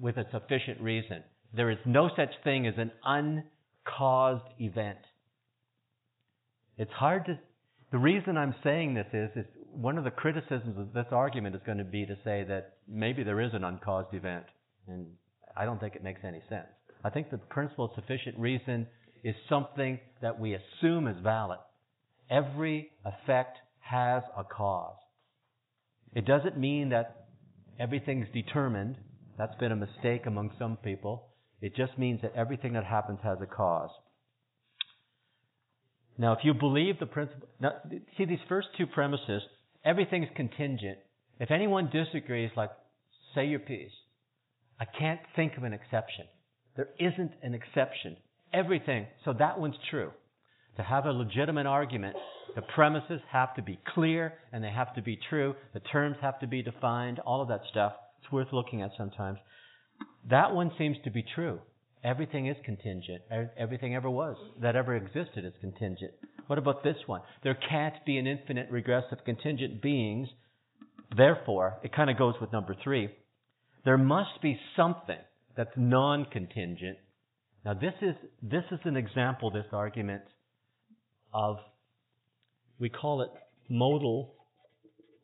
with 0.00 0.16
a 0.16 0.26
sufficient 0.30 0.80
reason. 0.80 1.22
There 1.54 1.70
is 1.70 1.78
no 1.86 2.10
such 2.14 2.30
thing 2.44 2.66
as 2.66 2.74
an 2.76 2.92
uncaused 3.04 4.44
event. 4.60 4.98
It's 6.78 6.92
hard 6.92 7.26
to, 7.26 7.38
the 7.90 7.98
reason 7.98 8.38
I'm 8.38 8.54
saying 8.62 8.94
this 8.94 9.06
is, 9.12 9.30
is 9.34 9.46
one 9.72 9.98
of 9.98 10.04
the 10.04 10.10
criticisms 10.10 10.78
of 10.78 10.92
this 10.92 11.06
argument 11.10 11.56
is 11.56 11.60
going 11.66 11.78
to 11.78 11.84
be 11.84 12.06
to 12.06 12.14
say 12.24 12.44
that 12.48 12.76
maybe 12.88 13.24
there 13.24 13.40
is 13.40 13.52
an 13.52 13.64
uncaused 13.64 14.14
event. 14.14 14.44
And 14.86 15.06
I 15.56 15.64
don't 15.64 15.80
think 15.80 15.96
it 15.96 16.04
makes 16.04 16.20
any 16.24 16.40
sense. 16.48 16.68
I 17.04 17.10
think 17.10 17.30
the 17.30 17.38
principle 17.38 17.86
of 17.86 17.90
sufficient 17.94 18.38
reason 18.38 18.86
is 19.24 19.34
something 19.48 19.98
that 20.22 20.38
we 20.38 20.54
assume 20.54 21.08
is 21.08 21.16
valid. 21.22 21.58
Every 22.30 22.90
effect 23.04 23.58
has 23.80 24.22
a 24.36 24.44
cause. 24.44 24.96
It 26.14 26.26
doesn't 26.26 26.58
mean 26.58 26.90
that 26.90 27.26
everything's 27.78 28.28
determined. 28.32 28.96
That's 29.36 29.54
been 29.56 29.72
a 29.72 29.76
mistake 29.76 30.26
among 30.26 30.52
some 30.58 30.76
people. 30.76 31.28
It 31.60 31.74
just 31.74 31.98
means 31.98 32.20
that 32.22 32.34
everything 32.36 32.74
that 32.74 32.84
happens 32.84 33.18
has 33.22 33.38
a 33.42 33.46
cause. 33.46 33.90
Now, 36.18 36.32
if 36.32 36.40
you 36.42 36.52
believe 36.52 36.98
the 36.98 37.06
principle, 37.06 37.48
now, 37.60 37.74
see 38.16 38.24
these 38.24 38.38
first 38.48 38.68
two 38.76 38.86
premises, 38.86 39.42
everything's 39.84 40.28
contingent. 40.34 40.98
If 41.38 41.52
anyone 41.52 41.90
disagrees, 41.92 42.50
like, 42.56 42.70
say 43.34 43.46
your 43.46 43.60
piece. 43.60 43.92
I 44.80 44.84
can't 44.84 45.20
think 45.36 45.56
of 45.56 45.62
an 45.62 45.72
exception. 45.72 46.26
There 46.76 46.88
isn't 46.98 47.32
an 47.42 47.54
exception. 47.54 48.16
Everything, 48.52 49.06
so 49.24 49.32
that 49.38 49.60
one's 49.60 49.76
true. 49.90 50.10
To 50.76 50.82
have 50.82 51.06
a 51.06 51.10
legitimate 51.10 51.66
argument, 51.66 52.16
the 52.54 52.62
premises 52.62 53.20
have 53.30 53.54
to 53.56 53.62
be 53.62 53.78
clear 53.94 54.34
and 54.52 54.62
they 54.62 54.70
have 54.70 54.94
to 54.94 55.02
be 55.02 55.18
true. 55.28 55.54
The 55.74 55.80
terms 55.80 56.16
have 56.20 56.38
to 56.40 56.46
be 56.46 56.62
defined, 56.62 57.18
all 57.20 57.42
of 57.42 57.48
that 57.48 57.62
stuff. 57.70 57.92
It's 58.22 58.32
worth 58.32 58.52
looking 58.52 58.82
at 58.82 58.90
sometimes. 58.96 59.38
That 60.30 60.54
one 60.54 60.70
seems 60.78 60.96
to 61.04 61.10
be 61.10 61.24
true. 61.34 61.60
Everything 62.04 62.46
is 62.46 62.56
contingent. 62.64 63.22
Everything 63.58 63.94
ever 63.94 64.08
was, 64.08 64.36
that 64.62 64.76
ever 64.76 64.94
existed, 64.94 65.44
is 65.44 65.52
contingent. 65.60 66.12
What 66.46 66.58
about 66.58 66.84
this 66.84 66.96
one? 67.06 67.22
There 67.42 67.58
can't 67.68 67.94
be 68.06 68.18
an 68.18 68.26
infinite 68.26 68.70
regress 68.70 69.04
of 69.10 69.24
contingent 69.24 69.82
beings. 69.82 70.28
Therefore, 71.16 71.78
it 71.82 71.92
kind 71.94 72.08
of 72.08 72.16
goes 72.16 72.34
with 72.40 72.52
number 72.52 72.76
three. 72.82 73.10
There 73.84 73.98
must 73.98 74.40
be 74.42 74.58
something 74.76 75.18
that's 75.56 75.70
non 75.76 76.26
contingent. 76.26 76.98
Now, 77.64 77.74
this 77.74 77.94
is, 78.00 78.14
this 78.42 78.64
is 78.70 78.78
an 78.84 78.96
example, 78.96 79.50
this 79.50 79.66
argument, 79.72 80.22
of, 81.34 81.56
we 82.78 82.88
call 82.88 83.22
it 83.22 83.30
modal 83.68 84.34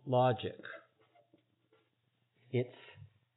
logic. 0.07 0.59
It's, 2.51 2.69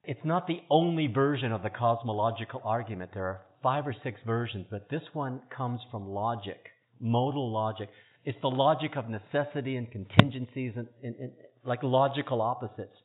it's 0.08 0.24
not 0.24 0.48
the 0.48 0.62
only 0.70 1.08
version 1.08 1.52
of 1.52 1.64
the 1.64 1.70
cosmological 1.70 2.62
argument. 2.64 3.12
There 3.14 3.26
are 3.26 3.42
five 3.62 3.86
or 3.86 3.96
six 4.04 4.20
versions, 4.26 4.66
but 4.72 4.90
this 4.90 5.02
one 5.12 5.42
comes 5.56 5.82
from 5.92 6.08
logic, 6.08 6.68
modal 7.02 7.52
logic. 7.52 7.90
It's 8.24 8.38
the 8.42 8.48
logic 8.48 8.96
of 8.96 9.06
necessity 9.10 9.76
and 9.76 9.92
contingencies 9.92 10.74
and, 10.78 10.88
and, 11.04 11.16
and 11.20 11.32
like 11.66 11.84
logical 11.84 12.42
opposites. 12.42 12.96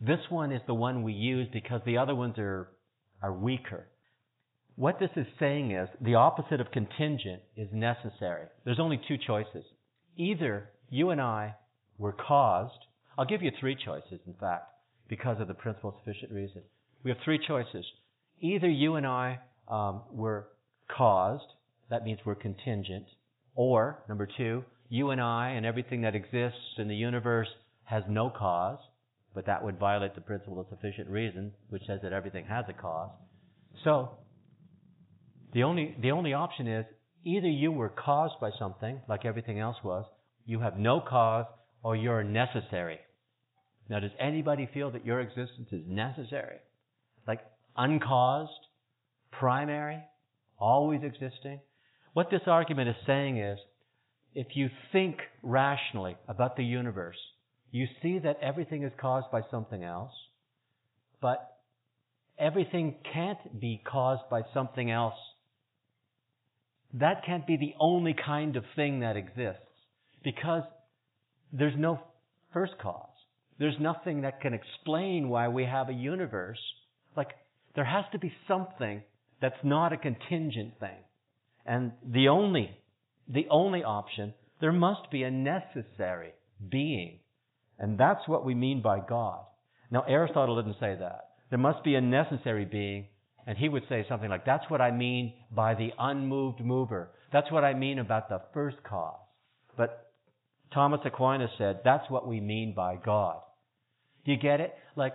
This 0.00 0.20
one 0.30 0.52
is 0.52 0.62
the 0.68 0.74
one 0.74 1.02
we 1.02 1.12
use 1.12 1.48
because 1.52 1.80
the 1.84 1.98
other 1.98 2.14
ones 2.14 2.38
are, 2.38 2.68
are 3.20 3.32
weaker. 3.32 3.88
What 4.76 5.00
this 5.00 5.10
is 5.16 5.26
saying 5.40 5.72
is 5.72 5.88
the 6.00 6.14
opposite 6.14 6.60
of 6.60 6.70
contingent 6.70 7.42
is 7.56 7.68
necessary. 7.72 8.46
There's 8.64 8.80
only 8.80 9.00
two 9.08 9.16
choices. 9.18 9.64
Either 10.16 10.70
you 10.90 11.10
and 11.10 11.20
I 11.20 11.56
were 11.98 12.12
caused, 12.12 12.78
I'll 13.18 13.26
give 13.26 13.42
you 13.42 13.50
three 13.58 13.76
choices, 13.76 14.20
in 14.26 14.34
fact, 14.40 14.71
because 15.12 15.38
of 15.42 15.46
the 15.46 15.52
principle 15.52 15.90
of 15.90 15.96
sufficient 16.02 16.32
reason. 16.32 16.62
We 17.04 17.10
have 17.10 17.18
three 17.22 17.38
choices. 17.46 17.84
Either 18.40 18.66
you 18.66 18.94
and 18.94 19.06
I 19.06 19.40
um, 19.68 20.00
were 20.10 20.48
caused, 20.88 21.44
that 21.90 22.02
means 22.02 22.20
we're 22.24 22.34
contingent, 22.34 23.04
or, 23.54 24.02
number 24.08 24.26
two, 24.38 24.64
you 24.88 25.10
and 25.10 25.20
I 25.20 25.50
and 25.50 25.66
everything 25.66 26.00
that 26.00 26.14
exists 26.14 26.78
in 26.78 26.88
the 26.88 26.94
universe 26.94 27.48
has 27.84 28.04
no 28.08 28.30
cause, 28.30 28.78
but 29.34 29.44
that 29.44 29.62
would 29.62 29.78
violate 29.78 30.14
the 30.14 30.22
principle 30.22 30.58
of 30.58 30.66
sufficient 30.70 31.10
reason, 31.10 31.52
which 31.68 31.82
says 31.86 32.00
that 32.02 32.14
everything 32.14 32.46
has 32.46 32.64
a 32.70 32.72
cause. 32.72 33.10
So, 33.84 34.12
the 35.52 35.64
only, 35.64 35.94
the 36.00 36.12
only 36.12 36.32
option 36.32 36.66
is 36.66 36.86
either 37.22 37.48
you 37.48 37.70
were 37.70 37.90
caused 37.90 38.40
by 38.40 38.48
something, 38.58 39.02
like 39.10 39.26
everything 39.26 39.58
else 39.58 39.76
was, 39.84 40.06
you 40.46 40.60
have 40.60 40.78
no 40.78 41.02
cause, 41.06 41.44
or 41.82 41.96
you're 41.96 42.24
necessary. 42.24 42.98
Now, 43.92 44.00
does 44.00 44.12
anybody 44.18 44.70
feel 44.72 44.90
that 44.92 45.04
your 45.04 45.20
existence 45.20 45.68
is 45.70 45.82
necessary? 45.86 46.56
Like 47.28 47.40
uncaused, 47.76 48.50
primary, 49.30 50.02
always 50.58 51.02
existing? 51.04 51.60
What 52.14 52.30
this 52.30 52.40
argument 52.46 52.88
is 52.88 52.94
saying 53.06 53.36
is 53.36 53.58
if 54.34 54.46
you 54.54 54.70
think 54.92 55.16
rationally 55.42 56.16
about 56.26 56.56
the 56.56 56.64
universe, 56.64 57.18
you 57.70 57.86
see 58.00 58.18
that 58.20 58.38
everything 58.40 58.82
is 58.82 58.92
caused 58.98 59.30
by 59.30 59.42
something 59.50 59.84
else, 59.84 60.14
but 61.20 61.58
everything 62.38 62.94
can't 63.12 63.60
be 63.60 63.82
caused 63.86 64.22
by 64.30 64.40
something 64.54 64.90
else. 64.90 65.18
That 66.94 67.26
can't 67.26 67.46
be 67.46 67.58
the 67.58 67.74
only 67.78 68.16
kind 68.24 68.56
of 68.56 68.64
thing 68.74 69.00
that 69.00 69.18
exists 69.18 69.60
because 70.24 70.62
there's 71.52 71.76
no 71.76 72.00
first 72.54 72.72
cause. 72.80 73.11
There's 73.62 73.80
nothing 73.80 74.22
that 74.22 74.40
can 74.40 74.52
explain 74.54 75.28
why 75.28 75.48
we 75.48 75.64
have 75.64 75.88
a 75.88 75.94
universe. 75.94 76.60
Like, 77.16 77.30
there 77.74 77.84
has 77.84 78.04
to 78.12 78.18
be 78.18 78.32
something 78.46 79.02
that's 79.40 79.54
not 79.64 79.92
a 79.92 79.96
contingent 79.96 80.78
thing. 80.78 81.00
And 81.64 81.92
the 82.06 82.28
only, 82.28 82.70
the 83.28 83.46
only 83.50 83.82
option, 83.84 84.34
there 84.60 84.72
must 84.72 85.10
be 85.10 85.22
a 85.22 85.30
necessary 85.30 86.32
being 86.70 87.20
and 87.82 87.98
that's 87.98 88.26
what 88.28 88.44
we 88.44 88.54
mean 88.54 88.80
by 88.80 89.00
God. 89.00 89.40
Now, 89.90 90.04
Aristotle 90.08 90.56
didn't 90.62 90.78
say 90.80 90.96
that. 90.98 91.30
There 91.50 91.58
must 91.58 91.84
be 91.84 91.96
a 91.96 92.00
necessary 92.00 92.64
being, 92.64 93.06
and 93.46 93.58
he 93.58 93.68
would 93.68 93.82
say 93.88 94.06
something 94.08 94.30
like, 94.30 94.46
That's 94.46 94.70
what 94.70 94.80
I 94.80 94.92
mean 94.92 95.34
by 95.50 95.74
the 95.74 95.90
unmoved 95.98 96.64
mover. 96.64 97.10
That's 97.32 97.50
what 97.50 97.64
I 97.64 97.74
mean 97.74 97.98
about 97.98 98.28
the 98.28 98.40
first 98.54 98.76
cause. 98.84 99.18
But 99.76 100.12
Thomas 100.72 101.00
Aquinas 101.04 101.50
said, 101.58 101.80
That's 101.84 102.08
what 102.08 102.26
we 102.26 102.40
mean 102.40 102.72
by 102.74 102.96
God. 102.96 103.40
Do 104.24 104.32
you 104.32 104.38
get 104.38 104.60
it? 104.60 104.74
Like, 104.96 105.14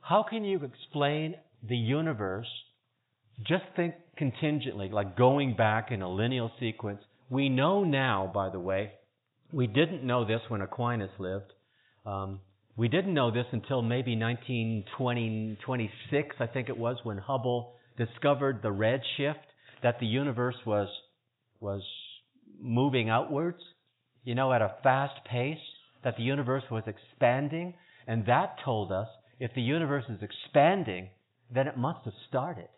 how 0.00 0.24
can 0.28 0.44
you 0.44 0.60
explain 0.64 1.36
the 1.66 1.76
universe? 1.76 2.48
Just 3.42 3.64
think 3.74 3.94
contingently, 4.16 4.90
like 4.90 5.16
going 5.16 5.56
back 5.56 5.90
in 5.90 6.02
a 6.02 6.08
lineal 6.08 6.52
sequence. 6.60 7.00
We 7.30 7.48
know 7.48 7.82
now, 7.84 8.30
by 8.32 8.50
the 8.50 8.60
way, 8.60 8.92
we 9.52 9.66
didn't 9.66 10.04
know 10.04 10.24
this 10.24 10.40
when 10.48 10.60
Aquinas 10.60 11.10
lived. 11.18 11.52
Um, 12.06 12.38
we 12.76 12.86
didn't 12.88 13.14
know 13.14 13.30
this 13.30 13.46
until 13.52 13.82
maybe 13.82 14.16
1926, 14.16 16.36
I 16.40 16.46
think 16.46 16.68
it 16.68 16.76
was, 16.76 16.96
when 17.04 17.18
Hubble 17.18 17.74
discovered 17.96 18.62
the 18.62 18.72
red 18.72 19.00
shift, 19.16 19.38
that 19.82 20.00
the 20.00 20.06
universe 20.06 20.56
was, 20.66 20.88
was 21.60 21.82
moving 22.60 23.08
outwards, 23.08 23.62
you 24.24 24.34
know, 24.34 24.52
at 24.52 24.60
a 24.60 24.74
fast 24.82 25.24
pace, 25.30 25.56
that 26.02 26.16
the 26.16 26.24
universe 26.24 26.64
was 26.70 26.82
expanding, 26.86 27.74
and 28.06 28.26
that 28.26 28.56
told 28.64 28.92
us 28.92 29.08
if 29.40 29.52
the 29.54 29.62
universe 29.62 30.04
is 30.08 30.20
expanding, 30.22 31.08
then 31.52 31.66
it 31.66 31.76
must 31.76 32.04
have 32.04 32.14
started 32.28 32.68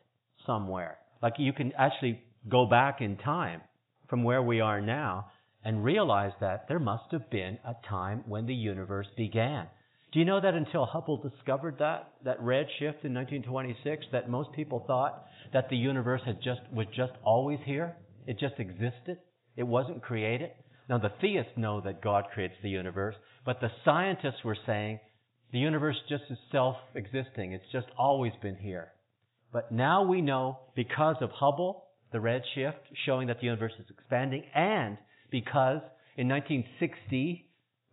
somewhere. 0.46 0.98
Like 1.22 1.34
you 1.38 1.52
can 1.52 1.72
actually 1.78 2.22
go 2.48 2.66
back 2.66 3.00
in 3.00 3.16
time 3.16 3.60
from 4.08 4.22
where 4.22 4.42
we 4.42 4.60
are 4.60 4.80
now 4.80 5.26
and 5.64 5.82
realize 5.84 6.32
that 6.40 6.66
there 6.68 6.78
must 6.78 7.04
have 7.10 7.28
been 7.30 7.58
a 7.64 7.74
time 7.88 8.22
when 8.26 8.46
the 8.46 8.54
universe 8.54 9.08
began. 9.16 9.66
Do 10.12 10.20
you 10.20 10.24
know 10.24 10.40
that 10.40 10.54
until 10.54 10.86
Hubble 10.86 11.16
discovered 11.16 11.76
that, 11.80 12.12
that 12.24 12.40
red 12.40 12.66
shift 12.78 13.04
in 13.04 13.12
1926, 13.12 14.06
that 14.12 14.30
most 14.30 14.52
people 14.52 14.84
thought 14.86 15.26
that 15.52 15.68
the 15.68 15.76
universe 15.76 16.22
had 16.24 16.36
just, 16.42 16.60
was 16.72 16.86
just 16.94 17.12
always 17.24 17.58
here? 17.64 17.96
It 18.26 18.38
just 18.38 18.54
existed? 18.58 19.18
It 19.56 19.64
wasn't 19.64 20.02
created? 20.02 20.50
Now 20.88 20.98
the 20.98 21.12
theists 21.20 21.52
know 21.56 21.80
that 21.80 22.00
God 22.00 22.26
creates 22.32 22.54
the 22.62 22.70
universe, 22.70 23.16
but 23.44 23.60
the 23.60 23.70
scientists 23.84 24.44
were 24.44 24.56
saying 24.66 25.00
the 25.56 25.60
universe 25.60 25.96
just 26.06 26.24
is 26.28 26.36
self-existing. 26.52 27.52
It's 27.52 27.64
just 27.72 27.86
always 27.96 28.32
been 28.42 28.56
here. 28.56 28.88
But 29.54 29.72
now 29.72 30.02
we 30.02 30.20
know 30.20 30.58
because 30.74 31.16
of 31.22 31.30
Hubble, 31.30 31.84
the 32.12 32.20
red 32.20 32.42
shift, 32.54 32.76
showing 33.06 33.28
that 33.28 33.38
the 33.40 33.46
universe 33.46 33.72
is 33.78 33.86
expanding, 33.88 34.42
and 34.54 34.98
because 35.30 35.80
in 36.18 36.28
1960, 36.28 37.48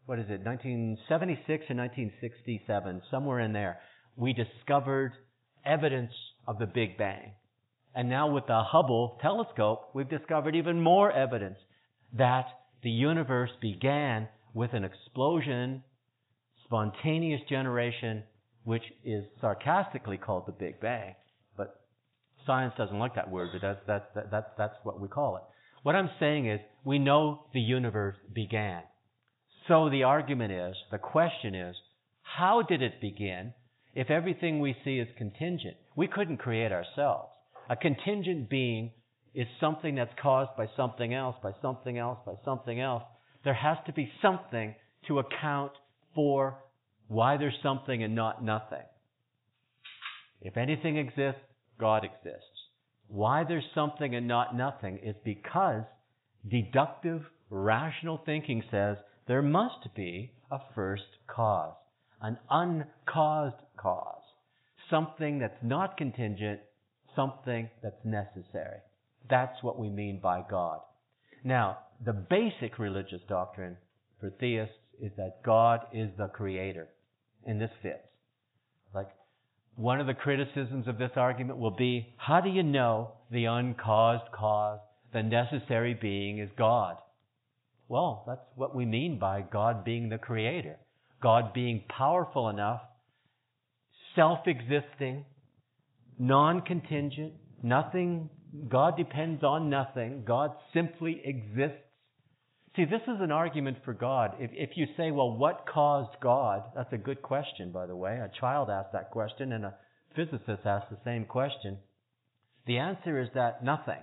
what 0.06 0.20
is 0.20 0.26
it, 0.26 0.44
1976 0.44 1.64
and 1.70 1.80
1967, 1.80 3.02
somewhere 3.10 3.40
in 3.40 3.54
there, 3.54 3.80
we 4.18 4.34
discovered 4.34 5.14
evidence 5.66 6.12
of 6.46 6.60
the 6.60 6.66
Big 6.66 6.98
Bang. 6.98 7.32
And 7.96 8.10
now 8.10 8.30
with 8.30 8.46
the 8.48 8.62
Hubble 8.62 9.18
telescope, 9.22 9.92
we've 9.94 10.10
discovered 10.10 10.58
even 10.58 10.82
more 10.82 11.14
evidence 11.14 11.60
that 12.18 12.48
the 12.84 12.90
universe 12.90 13.52
began 13.62 14.28
with 14.54 14.74
an 14.74 14.84
explosion, 14.84 15.82
spontaneous 16.66 17.42
generation, 17.50 18.24
which 18.64 18.84
is 19.04 19.24
sarcastically 19.42 20.18
called 20.18 20.46
the 20.48 20.52
Big 20.52 20.80
Bang. 20.80 21.16
But 21.58 21.82
science 22.46 22.74
doesn't 22.78 22.98
like 22.98 23.16
that 23.16 23.30
word, 23.30 23.50
but 23.54 23.62
that's, 23.62 23.80
that's, 23.88 24.30
that's, 24.32 24.48
that's 24.58 24.76
what 24.84 25.00
we 25.00 25.08
call 25.08 25.38
it. 25.38 25.44
What 25.84 25.96
I'm 25.96 26.10
saying 26.20 26.50
is, 26.50 26.60
we 26.86 27.00
know 27.00 27.46
the 27.54 27.60
universe 27.60 28.16
began. 28.34 28.84
So 29.68 29.90
the 29.90 30.04
argument 30.04 30.52
is, 30.52 30.76
the 30.92 30.98
question 30.98 31.56
is, 31.56 31.76
how 32.22 32.62
did 32.62 32.82
it 32.82 33.02
begin 33.02 33.54
if 33.94 34.10
everything 34.10 34.60
we 34.60 34.76
see 34.84 35.00
is 35.00 35.08
contingent? 35.18 35.76
We 35.96 36.08
couldn't 36.08 36.38
create 36.38 36.72
ourselves. 36.72 37.30
A 37.70 37.76
contingent 37.76 38.50
being 38.50 38.92
is 39.34 39.48
something 39.60 39.96
that's 39.96 40.14
caused 40.22 40.52
by 40.58 40.68
something 40.76 41.14
else, 41.14 41.36
by 41.42 41.52
something 41.62 41.98
else, 41.98 42.20
by 42.26 42.34
something 42.46 42.80
else. 42.80 43.04
There 43.44 43.54
has 43.54 43.78
to 43.88 43.94
be 43.94 44.12
something 44.22 44.76
to 45.08 45.20
account 45.20 45.72
for 46.16 46.58
why 47.08 47.38
there's 47.38 47.54
something 47.62 48.04
and 48.04 48.16
not 48.16 48.44
nothing. 48.44 48.86
If 50.42 50.58
anything 50.58 50.98
exists, 50.98 51.42
God 51.80 52.04
exists. 52.04 52.48
Why 53.08 53.44
there's 53.48 53.64
something 53.76 54.16
and 54.16 54.28
not 54.28 54.56
nothing 54.56 55.00
is 55.04 55.16
because 55.24 55.84
deductive, 56.50 57.22
rational 57.50 58.22
thinking 58.26 58.64
says 58.72 58.98
there 59.28 59.42
must 59.42 59.94
be 59.96 60.32
a 60.52 60.60
first 60.76 61.04
cause, 61.28 61.76
an 62.22 62.38
uncaused 62.50 63.62
cause, 63.78 64.22
something 64.90 65.40
that's 65.40 65.62
not 65.62 65.98
contingent, 65.98 66.60
something 67.16 67.70
that's 67.82 68.04
necessary. 68.04 68.80
That's 69.30 69.62
what 69.62 69.80
we 69.80 69.90
mean 69.90 70.20
by 70.22 70.44
God. 70.50 70.80
Now, 71.44 71.78
the 72.04 72.14
basic 72.14 72.80
religious 72.80 73.22
doctrine 73.30 73.78
for 74.20 74.30
theists 74.30 74.76
is 75.04 75.12
that 75.18 75.44
God 75.44 75.82
is 75.94 76.10
the 76.18 76.28
creator. 76.28 76.88
And 77.46 77.60
this 77.60 77.70
fits. 77.82 78.08
Like, 78.96 79.10
one 79.76 80.00
of 80.00 80.08
the 80.08 80.14
criticisms 80.14 80.88
of 80.88 80.98
this 80.98 81.12
argument 81.16 81.60
will 81.60 81.76
be, 81.76 82.14
how 82.18 82.42
do 82.42 82.50
you 82.50 82.64
know 82.64 83.12
the 83.30 83.46
uncaused 83.46 84.32
cause, 84.32 84.80
the 85.12 85.22
necessary 85.22 85.94
being 85.94 86.40
is 86.40 86.50
God? 86.58 86.96
Well, 87.88 88.24
that's 88.26 88.46
what 88.56 88.76
we 88.76 88.86
mean 88.86 89.20
by 89.20 89.42
God 89.42 89.84
being 89.84 90.10
the 90.10 90.18
creator. 90.18 90.78
God 91.22 91.54
being 91.54 91.84
powerful 91.90 92.50
enough, 92.50 92.82
self-existing, 94.16 95.26
non-contingent, 96.18 97.34
nothing 97.62 98.30
God 98.70 98.98
depends 98.98 99.44
on 99.44 99.70
nothing. 99.70 100.24
God 100.26 100.52
simply 100.74 101.22
exists. 101.24 101.82
See, 102.76 102.86
this 102.86 103.02
is 103.04 103.22
an 103.22 103.32
argument 103.32 103.78
for 103.86 103.94
God. 103.94 104.36
If, 104.40 104.50
if 104.54 104.72
you 104.76 104.88
say, 104.98 105.12
well, 105.12 105.38
what 105.38 105.66
caused 105.72 106.20
God? 106.22 106.64
That's 106.76 106.92
a 106.92 106.98
good 106.98 107.22
question, 107.22 107.72
by 107.72 107.86
the 107.86 107.96
way. 107.96 108.14
A 108.14 108.32
child 108.40 108.70
asked 108.72 108.94
that 108.94 109.12
question 109.12 109.52
and 109.52 109.66
a 109.66 109.76
physicist 110.16 110.66
asked 110.66 110.90
the 110.90 110.98
same 111.06 111.26
question. 111.26 111.78
The 112.66 112.80
answer 112.80 113.22
is 113.22 113.30
that 113.36 113.64
nothing. 113.64 114.00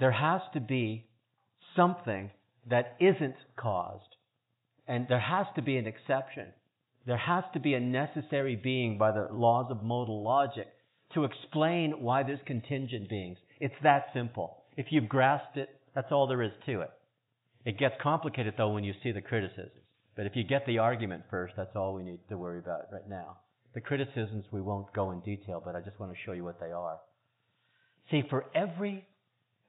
There 0.00 0.12
has 0.12 0.40
to 0.54 0.60
be 0.60 1.06
something 1.74 2.30
that 2.70 2.96
isn't 2.98 3.36
caused. 3.56 4.16
And 4.88 5.06
there 5.08 5.20
has 5.20 5.46
to 5.56 5.62
be 5.62 5.76
an 5.76 5.86
exception. 5.86 6.46
There 7.06 7.18
has 7.18 7.44
to 7.52 7.60
be 7.60 7.74
a 7.74 7.80
necessary 7.80 8.56
being 8.56 8.96
by 8.96 9.12
the 9.12 9.28
laws 9.30 9.66
of 9.70 9.82
modal 9.82 10.22
logic 10.22 10.68
to 11.14 11.24
explain 11.24 12.00
why 12.00 12.22
there's 12.22 12.40
contingent 12.46 13.10
beings. 13.10 13.38
It's 13.60 13.74
that 13.82 14.06
simple. 14.14 14.64
If 14.76 14.86
you've 14.90 15.08
grasped 15.08 15.56
it, 15.58 15.68
that's 15.94 16.10
all 16.10 16.26
there 16.26 16.42
is 16.42 16.52
to 16.66 16.80
it. 16.80 16.90
It 17.66 17.78
gets 17.78 17.94
complicated 18.02 18.54
though 18.56 18.70
when 18.70 18.84
you 18.84 18.94
see 19.02 19.12
the 19.12 19.20
criticisms. 19.20 19.84
But 20.16 20.24
if 20.24 20.34
you 20.34 20.44
get 20.44 20.64
the 20.64 20.78
argument 20.78 21.24
first, 21.30 21.52
that's 21.56 21.76
all 21.76 21.92
we 21.92 22.02
need 22.02 22.20
to 22.30 22.38
worry 22.38 22.58
about 22.58 22.86
right 22.90 23.06
now. 23.06 23.36
The 23.74 23.82
criticisms 23.82 24.46
we 24.50 24.62
won't 24.62 24.90
go 24.94 25.10
in 25.10 25.20
detail, 25.20 25.62
but 25.62 25.76
I 25.76 25.82
just 25.82 26.00
want 26.00 26.12
to 26.12 26.18
show 26.24 26.32
you 26.32 26.44
what 26.44 26.58
they 26.58 26.72
are. 26.72 26.96
See, 28.10 28.22
for 28.30 28.46
every, 28.54 29.04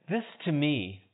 this 0.07 0.23
to 0.45 0.53
me, 0.53 1.09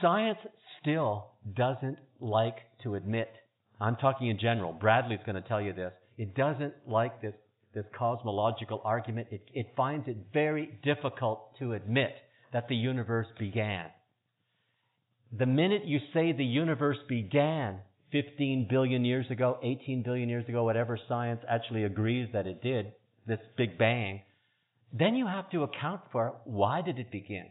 science 0.00 0.38
still 0.80 1.32
doesn't 1.56 1.98
like 2.20 2.58
to 2.84 2.94
admit. 2.94 3.32
I'm 3.80 3.96
talking 3.96 4.28
in 4.28 4.38
general. 4.38 4.72
Bradley's 4.72 5.18
going 5.26 5.42
to 5.42 5.48
tell 5.48 5.60
you 5.60 5.72
this. 5.72 5.92
It 6.16 6.36
doesn't 6.36 6.74
like 6.86 7.20
this 7.20 7.34
this 7.74 7.84
cosmological 7.96 8.80
argument, 8.84 9.28
it, 9.30 9.42
it 9.54 9.66
finds 9.76 10.08
it 10.08 10.16
very 10.32 10.78
difficult 10.82 11.56
to 11.58 11.72
admit 11.74 12.14
that 12.52 12.68
the 12.68 12.74
universe 12.74 13.28
began. 13.38 13.86
The 15.36 15.46
minute 15.46 15.84
you 15.84 16.00
say 16.12 16.32
the 16.32 16.44
universe 16.44 16.98
began 17.08 17.80
15 18.12 18.66
billion 18.68 19.04
years 19.04 19.26
ago, 19.30 19.58
18 19.62 20.02
billion 20.02 20.28
years 20.28 20.48
ago, 20.48 20.64
whatever 20.64 20.98
science 21.08 21.40
actually 21.48 21.84
agrees 21.84 22.28
that 22.32 22.46
it 22.46 22.62
did, 22.62 22.92
this 23.26 23.38
Big 23.56 23.78
Bang, 23.78 24.22
then 24.92 25.14
you 25.14 25.26
have 25.26 25.48
to 25.50 25.62
account 25.62 26.00
for 26.10 26.34
why 26.44 26.82
did 26.82 26.98
it 26.98 27.12
begin? 27.12 27.46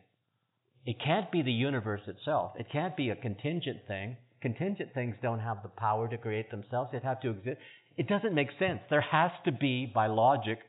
It 0.85 0.97
can't 1.03 1.31
be 1.31 1.41
the 1.41 1.51
universe 1.51 2.01
itself. 2.07 2.53
It 2.57 2.67
can't 2.71 2.97
be 2.97 3.09
a 3.09 3.15
contingent 3.15 3.79
thing. 3.87 4.17
Contingent 4.41 4.93
things 4.93 5.15
don't 5.21 5.39
have 5.39 5.63
the 5.63 5.69
power 5.69 6.07
to 6.09 6.17
create 6.17 6.51
themselves. 6.51 6.89
They'd 6.91 7.03
have 7.03 7.21
to 7.21 7.31
exist. 7.31 7.57
It 7.97 8.07
doesn't 8.07 8.33
make 8.33 8.49
sense. 8.57 8.79
There 8.89 9.01
has 9.01 9.31
to 9.45 9.51
be, 9.51 9.85
by 9.93 10.07
logic, 10.07 10.59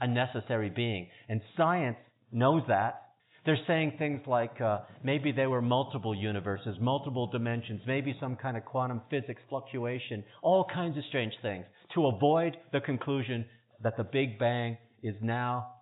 a 0.00 0.06
necessary 0.06 0.70
being. 0.70 1.08
And 1.28 1.40
science 1.56 1.96
knows 2.30 2.62
that. 2.68 3.07
They're 3.48 3.56
saying 3.66 3.94
things 3.98 4.20
like 4.26 4.60
uh, 4.60 4.80
maybe 5.02 5.32
there 5.32 5.48
were 5.48 5.62
multiple 5.62 6.14
universes, 6.14 6.76
multiple 6.82 7.28
dimensions, 7.28 7.80
maybe 7.86 8.14
some 8.20 8.36
kind 8.36 8.58
of 8.58 8.66
quantum 8.66 9.00
physics 9.08 9.40
fluctuation, 9.48 10.22
all 10.42 10.66
kinds 10.70 10.98
of 10.98 11.04
strange 11.08 11.32
things 11.40 11.64
to 11.94 12.08
avoid 12.08 12.58
the 12.74 12.80
conclusion 12.80 13.46
that 13.82 13.96
the 13.96 14.04
Big 14.04 14.38
Bang 14.38 14.76
is 15.02 15.14
now 15.22 15.76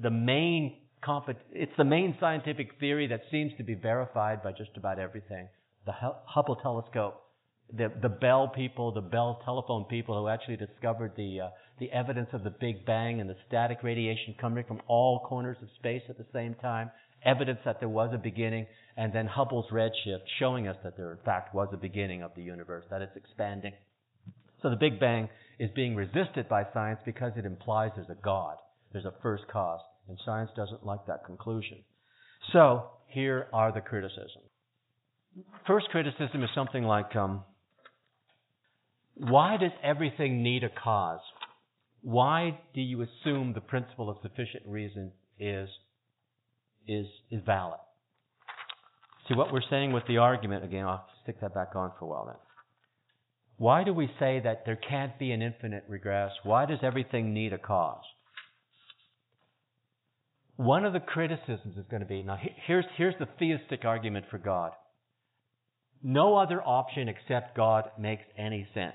the 0.00 0.10
main 0.10 0.78
it's 1.50 1.72
the 1.76 1.82
main 1.82 2.16
scientific 2.20 2.78
theory 2.78 3.08
that 3.08 3.22
seems 3.32 3.50
to 3.58 3.64
be 3.64 3.74
verified 3.74 4.40
by 4.40 4.52
just 4.52 4.70
about 4.76 5.00
everything. 5.00 5.48
The 5.86 5.94
Hubble 6.26 6.54
telescope 6.54 7.20
the, 7.74 7.90
the 8.02 8.08
Bell 8.08 8.48
people, 8.48 8.92
the 8.92 9.00
Bell 9.00 9.40
telephone 9.44 9.84
people 9.84 10.20
who 10.20 10.28
actually 10.28 10.56
discovered 10.56 11.12
the, 11.16 11.40
uh, 11.40 11.48
the 11.82 11.90
evidence 11.90 12.28
of 12.32 12.44
the 12.44 12.54
Big 12.60 12.86
Bang 12.86 13.20
and 13.20 13.28
the 13.28 13.34
static 13.48 13.78
radiation 13.82 14.36
coming 14.40 14.62
from 14.68 14.80
all 14.86 15.18
corners 15.26 15.56
of 15.60 15.68
space 15.80 16.02
at 16.08 16.16
the 16.16 16.26
same 16.32 16.54
time, 16.54 16.92
evidence 17.24 17.58
that 17.64 17.80
there 17.80 17.88
was 17.88 18.10
a 18.14 18.18
beginning, 18.18 18.68
and 18.96 19.12
then 19.12 19.26
Hubble's 19.26 19.66
redshift 19.72 20.22
showing 20.38 20.68
us 20.68 20.76
that 20.84 20.96
there 20.96 21.10
in 21.10 21.18
fact 21.24 21.52
was 21.52 21.70
a 21.72 21.76
beginning 21.76 22.22
of 22.22 22.30
the 22.36 22.42
universe, 22.42 22.84
that 22.88 23.02
it's 23.02 23.16
expanding. 23.16 23.72
So 24.62 24.70
the 24.70 24.76
Big 24.76 25.00
Bang 25.00 25.28
is 25.58 25.70
being 25.74 25.96
resisted 25.96 26.48
by 26.48 26.62
science 26.72 27.00
because 27.04 27.32
it 27.36 27.44
implies 27.44 27.90
there's 27.96 28.08
a 28.08 28.22
God, 28.22 28.58
there's 28.92 29.04
a 29.04 29.14
first 29.20 29.42
cause, 29.52 29.80
and 30.08 30.16
science 30.24 30.50
doesn't 30.54 30.86
like 30.86 31.04
that 31.08 31.24
conclusion. 31.26 31.78
So 32.52 32.84
here 33.08 33.48
are 33.52 33.72
the 33.72 33.80
criticisms. 33.80 34.46
First 35.66 35.88
criticism 35.88 36.44
is 36.44 36.50
something 36.54 36.84
like, 36.84 37.16
um, 37.16 37.42
why 39.16 39.56
does 39.56 39.72
everything 39.82 40.44
need 40.44 40.62
a 40.62 40.70
cause? 40.70 41.20
Why 42.02 42.58
do 42.74 42.80
you 42.80 43.02
assume 43.02 43.52
the 43.54 43.60
principle 43.60 44.10
of 44.10 44.16
sufficient 44.22 44.64
reason 44.66 45.12
is, 45.38 45.68
is, 46.86 47.06
is 47.30 47.40
valid? 47.46 47.78
See, 49.28 49.34
what 49.34 49.52
we're 49.52 49.62
saying 49.70 49.92
with 49.92 50.02
the 50.08 50.18
argument, 50.18 50.64
again, 50.64 50.84
I'll 50.84 51.06
stick 51.22 51.40
that 51.40 51.54
back 51.54 51.76
on 51.76 51.92
for 51.98 52.04
a 52.04 52.08
while 52.08 52.26
then. 52.26 52.36
Why 53.56 53.84
do 53.84 53.94
we 53.94 54.10
say 54.18 54.40
that 54.42 54.64
there 54.66 54.76
can't 54.76 55.16
be 55.18 55.30
an 55.30 55.42
infinite 55.42 55.84
regress? 55.88 56.32
Why 56.42 56.66
does 56.66 56.80
everything 56.82 57.32
need 57.32 57.52
a 57.52 57.58
cause? 57.58 58.02
One 60.56 60.84
of 60.84 60.92
the 60.92 61.00
criticisms 61.00 61.76
is 61.76 61.84
going 61.88 62.02
to 62.02 62.08
be 62.08 62.22
now, 62.22 62.38
here's, 62.66 62.84
here's 62.96 63.14
the 63.20 63.28
theistic 63.38 63.84
argument 63.84 64.26
for 64.30 64.38
God. 64.38 64.72
No 66.02 66.36
other 66.36 66.60
option 66.60 67.08
except 67.08 67.56
God 67.56 67.90
makes 67.98 68.24
any 68.36 68.66
sense. 68.74 68.94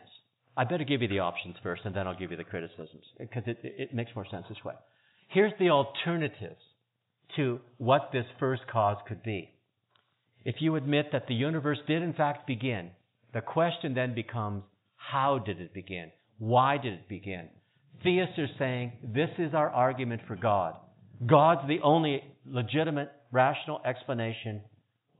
I 0.57 0.63
better 0.63 0.83
give 0.83 1.03
you 1.03 1.07
the 1.07 1.19
options 1.19 1.55
first, 1.61 1.83
and 1.85 1.95
then 1.95 2.07
I'll 2.07 2.17
give 2.17 2.31
you 2.31 2.37
the 2.37 2.43
criticisms, 2.43 3.03
because 3.19 3.43
it, 3.45 3.59
it 3.61 3.93
makes 3.93 4.11
more 4.15 4.25
sense 4.29 4.45
this 4.49 4.57
way. 4.65 4.73
Here's 5.29 5.53
the 5.59 5.69
alternatives 5.69 6.59
to 7.35 7.59
what 7.77 8.09
this 8.11 8.25
first 8.39 8.63
cause 8.71 8.97
could 9.07 9.21
be. 9.21 9.51
If 10.43 10.55
you 10.59 10.75
admit 10.75 11.07
that 11.11 11.27
the 11.27 11.35
universe 11.35 11.77
did 11.87 12.01
in 12.01 12.13
fact 12.13 12.47
begin, 12.47 12.89
the 13.33 13.41
question 13.41 13.93
then 13.93 14.15
becomes, 14.15 14.63
how 14.95 15.37
did 15.37 15.61
it 15.61 15.73
begin? 15.73 16.11
Why 16.39 16.77
did 16.77 16.93
it 16.93 17.09
begin? 17.09 17.49
Theists 18.03 18.39
are 18.39 18.47
saying, 18.57 18.93
this 19.03 19.29
is 19.37 19.53
our 19.53 19.69
argument 19.69 20.21
for 20.27 20.35
God. 20.35 20.75
God's 21.25 21.67
the 21.67 21.81
only 21.83 22.23
legitimate, 22.45 23.11
rational 23.31 23.81
explanation 23.85 24.61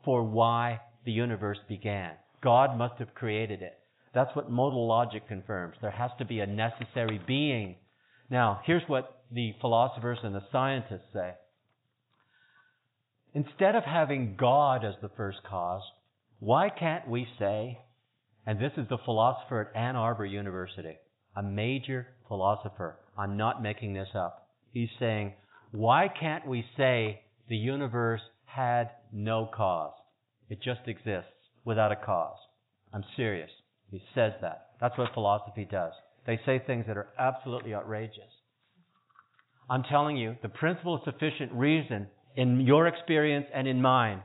for 0.06 0.23
why 0.23 0.80
the 1.06 1.12
universe 1.12 1.58
began. 1.67 2.13
God 2.41 2.78
must 2.78 3.00
have 3.00 3.13
created 3.13 3.62
it. 3.62 3.78
That's 4.18 4.36
what 4.36 4.50
modal 4.50 4.88
logic 4.88 5.28
confirms. 5.28 5.76
There 5.80 5.92
has 5.92 6.10
to 6.18 6.26
be 6.26 6.40
a 6.40 6.48
necessary 6.48 7.22
being. 7.28 7.76
Now, 8.32 8.62
here's 8.66 8.82
what 8.88 9.22
the 9.32 9.54
philosophers 9.62 10.18
and 10.24 10.34
the 10.34 10.42
scientists 10.52 11.14
say. 11.14 11.34
Instead 13.36 13.76
of 13.76 13.84
having 13.84 14.36
God 14.36 14.84
as 14.84 14.96
the 15.04 15.12
first 15.16 15.38
cause, 15.48 15.84
why 16.40 16.70
can't 16.72 17.08
we 17.08 17.28
say, 17.38 17.78
and 18.48 18.60
this 18.60 18.72
is 18.76 18.90
the 18.90 18.98
philosopher 19.06 19.70
at 19.70 19.80
Ann 19.80 19.96
Arbor 19.96 20.26
University, 20.26 20.96
a 21.36 21.44
major 21.44 22.08
philosopher, 22.28 22.98
I'm 23.16 23.38
not 23.38 23.62
making 23.62 23.94
this 23.94 24.10
up. 24.16 24.50
He's 24.74 24.90
saying, 25.00 25.34
why 25.70 26.08
can't 26.20 26.48
we 26.48 26.66
say 26.76 27.22
the 27.50 27.56
universe 27.56 28.22
had 28.46 28.90
no 29.14 29.48
cause? 29.56 29.94
It 30.50 30.60
just 30.64 30.88
exists 30.88 31.30
without 31.66 31.92
a 31.92 31.96
cause. 31.96 32.40
I'm 32.92 33.04
serious. 33.16 33.52
He 33.89 34.02
says 34.13 34.34
that. 34.41 34.71
That's 34.82 34.97
what 34.97 35.13
philosophy 35.13 35.67
does. 35.69 35.93
They 36.26 36.39
say 36.45 36.62
things 36.65 36.86
that 36.88 36.97
are 36.97 37.08
absolutely 37.17 37.73
outrageous. 37.73 38.32
I'm 39.69 39.84
telling 39.84 40.17
you, 40.17 40.36
the 40.41 40.50
principle 40.50 40.95
of 40.95 41.02
sufficient 41.04 41.52
reason 41.54 42.08
in 42.36 42.62
your 42.62 42.88
experience 42.88 43.47
and 43.54 43.67
in 43.67 43.82
mine 43.82 44.21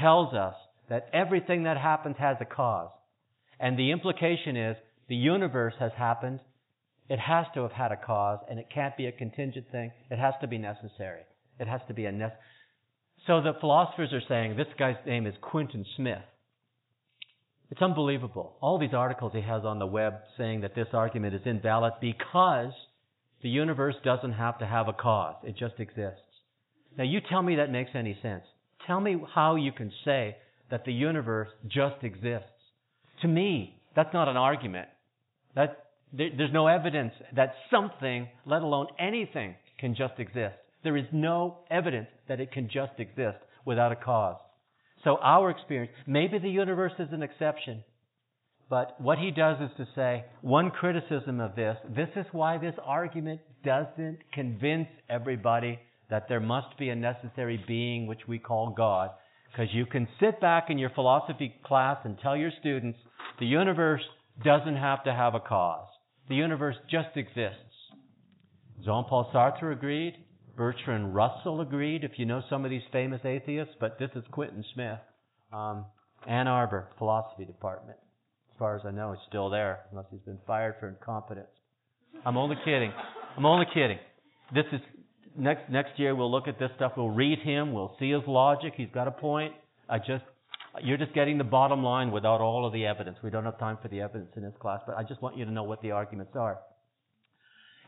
tells 0.00 0.34
us 0.34 0.54
that 0.88 1.08
everything 1.12 1.64
that 1.64 1.76
happens 1.76 2.16
has 2.18 2.36
a 2.40 2.44
cause. 2.44 2.90
And 3.60 3.78
the 3.78 3.92
implication 3.92 4.56
is 4.56 4.76
the 5.08 5.14
universe 5.14 5.74
has 5.78 5.92
happened. 5.96 6.40
It 7.08 7.18
has 7.18 7.46
to 7.54 7.62
have 7.62 7.72
had 7.72 7.92
a 7.92 7.96
cause, 7.96 8.38
and 8.50 8.58
it 8.58 8.66
can't 8.72 8.96
be 8.96 9.06
a 9.06 9.12
contingent 9.12 9.66
thing. 9.70 9.92
It 10.10 10.18
has 10.18 10.34
to 10.40 10.46
be 10.46 10.58
necessary. 10.58 11.22
It 11.60 11.68
has 11.68 11.80
to 11.88 11.94
be 11.94 12.06
a 12.06 12.12
necessary. 12.12 12.40
So 13.26 13.40
the 13.40 13.52
philosophers 13.60 14.12
are 14.12 14.22
saying 14.28 14.56
this 14.56 14.66
guy's 14.78 14.96
name 15.06 15.26
is 15.26 15.34
Quentin 15.40 15.84
Smith. 15.96 16.22
It's 17.72 17.80
unbelievable. 17.80 18.52
All 18.60 18.78
these 18.78 18.92
articles 18.92 19.32
he 19.34 19.40
has 19.40 19.64
on 19.64 19.78
the 19.78 19.86
web 19.86 20.16
saying 20.36 20.60
that 20.60 20.74
this 20.74 20.88
argument 20.92 21.34
is 21.34 21.40
invalid 21.46 21.94
because 22.02 22.74
the 23.42 23.48
universe 23.48 23.94
doesn't 24.04 24.32
have 24.32 24.58
to 24.58 24.66
have 24.66 24.88
a 24.88 24.92
cause. 24.92 25.36
It 25.42 25.56
just 25.56 25.80
exists. 25.80 26.20
Now 26.98 27.04
you 27.04 27.20
tell 27.30 27.40
me 27.40 27.56
that 27.56 27.72
makes 27.72 27.92
any 27.94 28.18
sense. 28.20 28.42
Tell 28.86 29.00
me 29.00 29.16
how 29.34 29.56
you 29.56 29.72
can 29.72 29.90
say 30.04 30.36
that 30.70 30.84
the 30.84 30.92
universe 30.92 31.48
just 31.66 32.04
exists. 32.04 32.44
To 33.22 33.28
me, 33.28 33.80
that's 33.96 34.12
not 34.12 34.28
an 34.28 34.36
argument. 34.36 34.88
That, 35.56 35.86
there's 36.12 36.52
no 36.52 36.66
evidence 36.66 37.14
that 37.34 37.54
something, 37.70 38.28
let 38.44 38.60
alone 38.60 38.88
anything, 38.98 39.54
can 39.80 39.94
just 39.94 40.18
exist. 40.18 40.56
There 40.84 40.98
is 40.98 41.06
no 41.10 41.60
evidence 41.70 42.08
that 42.28 42.38
it 42.38 42.52
can 42.52 42.68
just 42.68 42.98
exist 42.98 43.38
without 43.64 43.92
a 43.92 43.96
cause. 43.96 44.36
So 45.04 45.16
our 45.16 45.50
experience, 45.50 45.92
maybe 46.06 46.38
the 46.38 46.48
universe 46.48 46.92
is 46.98 47.08
an 47.12 47.22
exception, 47.22 47.82
but 48.70 48.98
what 49.00 49.18
he 49.18 49.30
does 49.30 49.58
is 49.60 49.70
to 49.76 49.86
say, 49.94 50.24
one 50.40 50.70
criticism 50.70 51.40
of 51.40 51.56
this, 51.56 51.76
this 51.94 52.08
is 52.16 52.26
why 52.32 52.58
this 52.58 52.74
argument 52.84 53.40
doesn't 53.64 54.18
convince 54.32 54.88
everybody 55.10 55.78
that 56.08 56.26
there 56.28 56.40
must 56.40 56.78
be 56.78 56.88
a 56.90 56.94
necessary 56.94 57.62
being 57.66 58.06
which 58.06 58.20
we 58.28 58.38
call 58.38 58.72
God. 58.76 59.10
Because 59.50 59.74
you 59.74 59.84
can 59.86 60.08
sit 60.20 60.40
back 60.40 60.70
in 60.70 60.78
your 60.78 60.90
philosophy 60.90 61.54
class 61.64 61.98
and 62.04 62.18
tell 62.22 62.36
your 62.36 62.52
students 62.60 62.98
the 63.40 63.46
universe 63.46 64.02
doesn't 64.44 64.76
have 64.76 65.04
to 65.04 65.12
have 65.12 65.34
a 65.34 65.40
cause. 65.40 65.88
The 66.28 66.36
universe 66.36 66.76
just 66.90 67.16
exists. 67.16 67.58
Jean 68.84 69.04
Paul 69.08 69.30
Sartre 69.34 69.72
agreed. 69.72 70.14
Bertrand 70.56 71.14
Russell 71.14 71.60
agreed, 71.60 72.04
if 72.04 72.12
you 72.16 72.26
know 72.26 72.42
some 72.50 72.64
of 72.64 72.70
these 72.70 72.82
famous 72.92 73.20
atheists, 73.24 73.74
but 73.80 73.98
this 73.98 74.10
is 74.14 74.22
Quentin 74.30 74.64
Smith. 74.74 74.98
Um, 75.52 75.86
Ann 76.26 76.46
Arbor 76.46 76.88
Philosophy 76.98 77.44
Department. 77.44 77.98
As 78.50 78.58
far 78.58 78.76
as 78.76 78.82
I 78.84 78.90
know, 78.90 79.12
he's 79.12 79.20
still 79.28 79.50
there, 79.50 79.80
unless 79.90 80.06
he's 80.10 80.20
been 80.20 80.38
fired 80.46 80.76
for 80.78 80.88
incompetence. 80.88 81.48
I'm 82.24 82.36
only 82.36 82.56
kidding. 82.64 82.92
I'm 83.36 83.46
only 83.46 83.66
kidding. 83.72 83.98
This 84.54 84.64
is 84.72 84.80
next 85.36 85.70
next 85.70 85.98
year. 85.98 86.14
We'll 86.14 86.30
look 86.30 86.46
at 86.46 86.58
this 86.58 86.70
stuff. 86.76 86.92
We'll 86.96 87.10
read 87.10 87.38
him. 87.38 87.72
We'll 87.72 87.96
see 87.98 88.10
his 88.10 88.22
logic. 88.26 88.74
He's 88.76 88.90
got 88.94 89.08
a 89.08 89.10
point. 89.10 89.54
I 89.88 89.98
just 89.98 90.24
you're 90.82 90.98
just 90.98 91.14
getting 91.14 91.38
the 91.38 91.44
bottom 91.44 91.82
line 91.82 92.12
without 92.12 92.40
all 92.40 92.66
of 92.66 92.72
the 92.72 92.86
evidence. 92.86 93.16
We 93.22 93.30
don't 93.30 93.44
have 93.44 93.58
time 93.58 93.78
for 93.82 93.88
the 93.88 94.00
evidence 94.00 94.30
in 94.36 94.42
this 94.42 94.54
class, 94.60 94.80
but 94.86 94.96
I 94.96 95.02
just 95.02 95.20
want 95.22 95.36
you 95.36 95.44
to 95.44 95.50
know 95.50 95.64
what 95.64 95.82
the 95.82 95.90
arguments 95.90 96.32
are. 96.34 96.58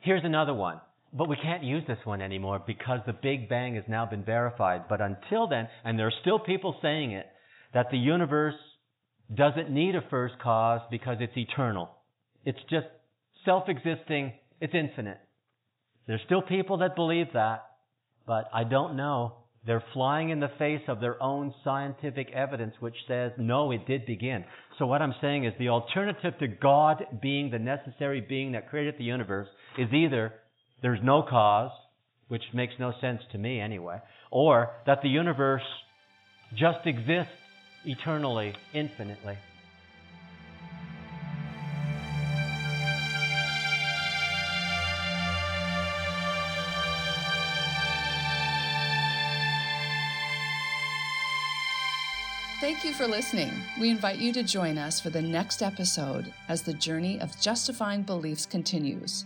Here's 0.03 0.25
another 0.25 0.55
one. 0.55 0.81
But 1.17 1.29
we 1.29 1.37
can't 1.37 1.63
use 1.63 1.85
this 1.87 1.99
one 2.05 2.21
anymore 2.21 2.61
because 2.67 2.99
the 3.07 3.13
Big 3.13 3.49
Bang 3.49 3.77
has 3.77 3.85
now 3.87 4.05
been 4.05 4.25
verified. 4.25 4.89
But 4.89 5.01
until 5.01 5.47
then, 5.47 5.69
and 5.85 5.97
there 5.97 6.09
are 6.09 6.21
still 6.23 6.41
people 6.41 6.77
saying 6.83 7.13
it, 7.13 7.27
that 7.73 7.87
the 7.91 7.99
universe 7.99 8.55
doesn't 9.33 9.71
need 9.71 9.95
a 9.95 10.03
first 10.11 10.35
cause 10.43 10.81
because 10.91 11.19
it's 11.21 11.37
eternal. 11.37 11.91
It's 12.45 12.59
just 12.69 12.87
self-existing. 13.45 14.33
It's 14.61 14.75
infinite. 14.75 15.19
There's 16.07 16.21
still 16.27 16.43
people 16.43 16.79
that 16.79 16.97
believe 16.97 17.29
that, 17.35 17.65
but 18.27 18.49
I 18.53 18.65
don't 18.65 18.97
know. 18.97 19.37
They're 19.67 19.85
flying 19.95 20.29
in 20.29 20.41
the 20.41 20.51
face 20.59 20.83
of 20.89 21.01
their 21.01 21.23
own 21.23 21.55
scientific 21.65 22.31
evidence, 22.33 22.75
which 22.81 22.97
says, 23.09 23.33
no, 23.39 23.71
it 23.71 23.87
did 23.87 24.05
begin. 24.05 24.45
So 24.79 24.87
what 24.87 25.01
I'm 25.01 25.15
saying 25.23 25.47
is 25.47 25.55
the 25.59 25.71
alternative 25.71 26.35
to 26.41 26.49
God 26.49 27.05
being 27.23 27.51
the 27.51 27.59
necessary 27.59 28.21
being 28.21 28.53
that 28.53 28.69
created 28.69 28.97
the 28.99 29.05
universe 29.05 29.49
is 29.79 29.89
either 29.93 30.35
there's 30.85 31.01
no 31.03 31.23
cause, 31.23 31.71
which 32.29 32.43
makes 32.53 32.75
no 32.79 32.93
sense 33.01 33.23
to 33.33 33.39
me 33.39 33.59
anyway, 33.59 33.99
or 34.31 34.71
that 34.85 35.01
the 35.01 35.09
universe 35.09 35.63
just 36.55 36.87
exists 36.87 37.33
eternally, 37.87 38.55
infinitely. 38.75 39.39
Thank 52.61 52.85
you 52.85 52.93
for 52.93 53.07
listening. 53.07 53.53
We 53.81 53.89
invite 53.89 54.19
you 54.19 54.35
to 54.35 54.43
join 54.43 54.77
us 54.77 55.01
for 55.01 55.09
the 55.09 55.23
next 55.23 55.63
episode 55.63 56.31
as 56.51 56.61
the 56.61 56.75
journey 56.75 57.19
of 57.23 57.41
justifying 57.41 58.03
beliefs 58.03 58.45
continues. 58.45 59.25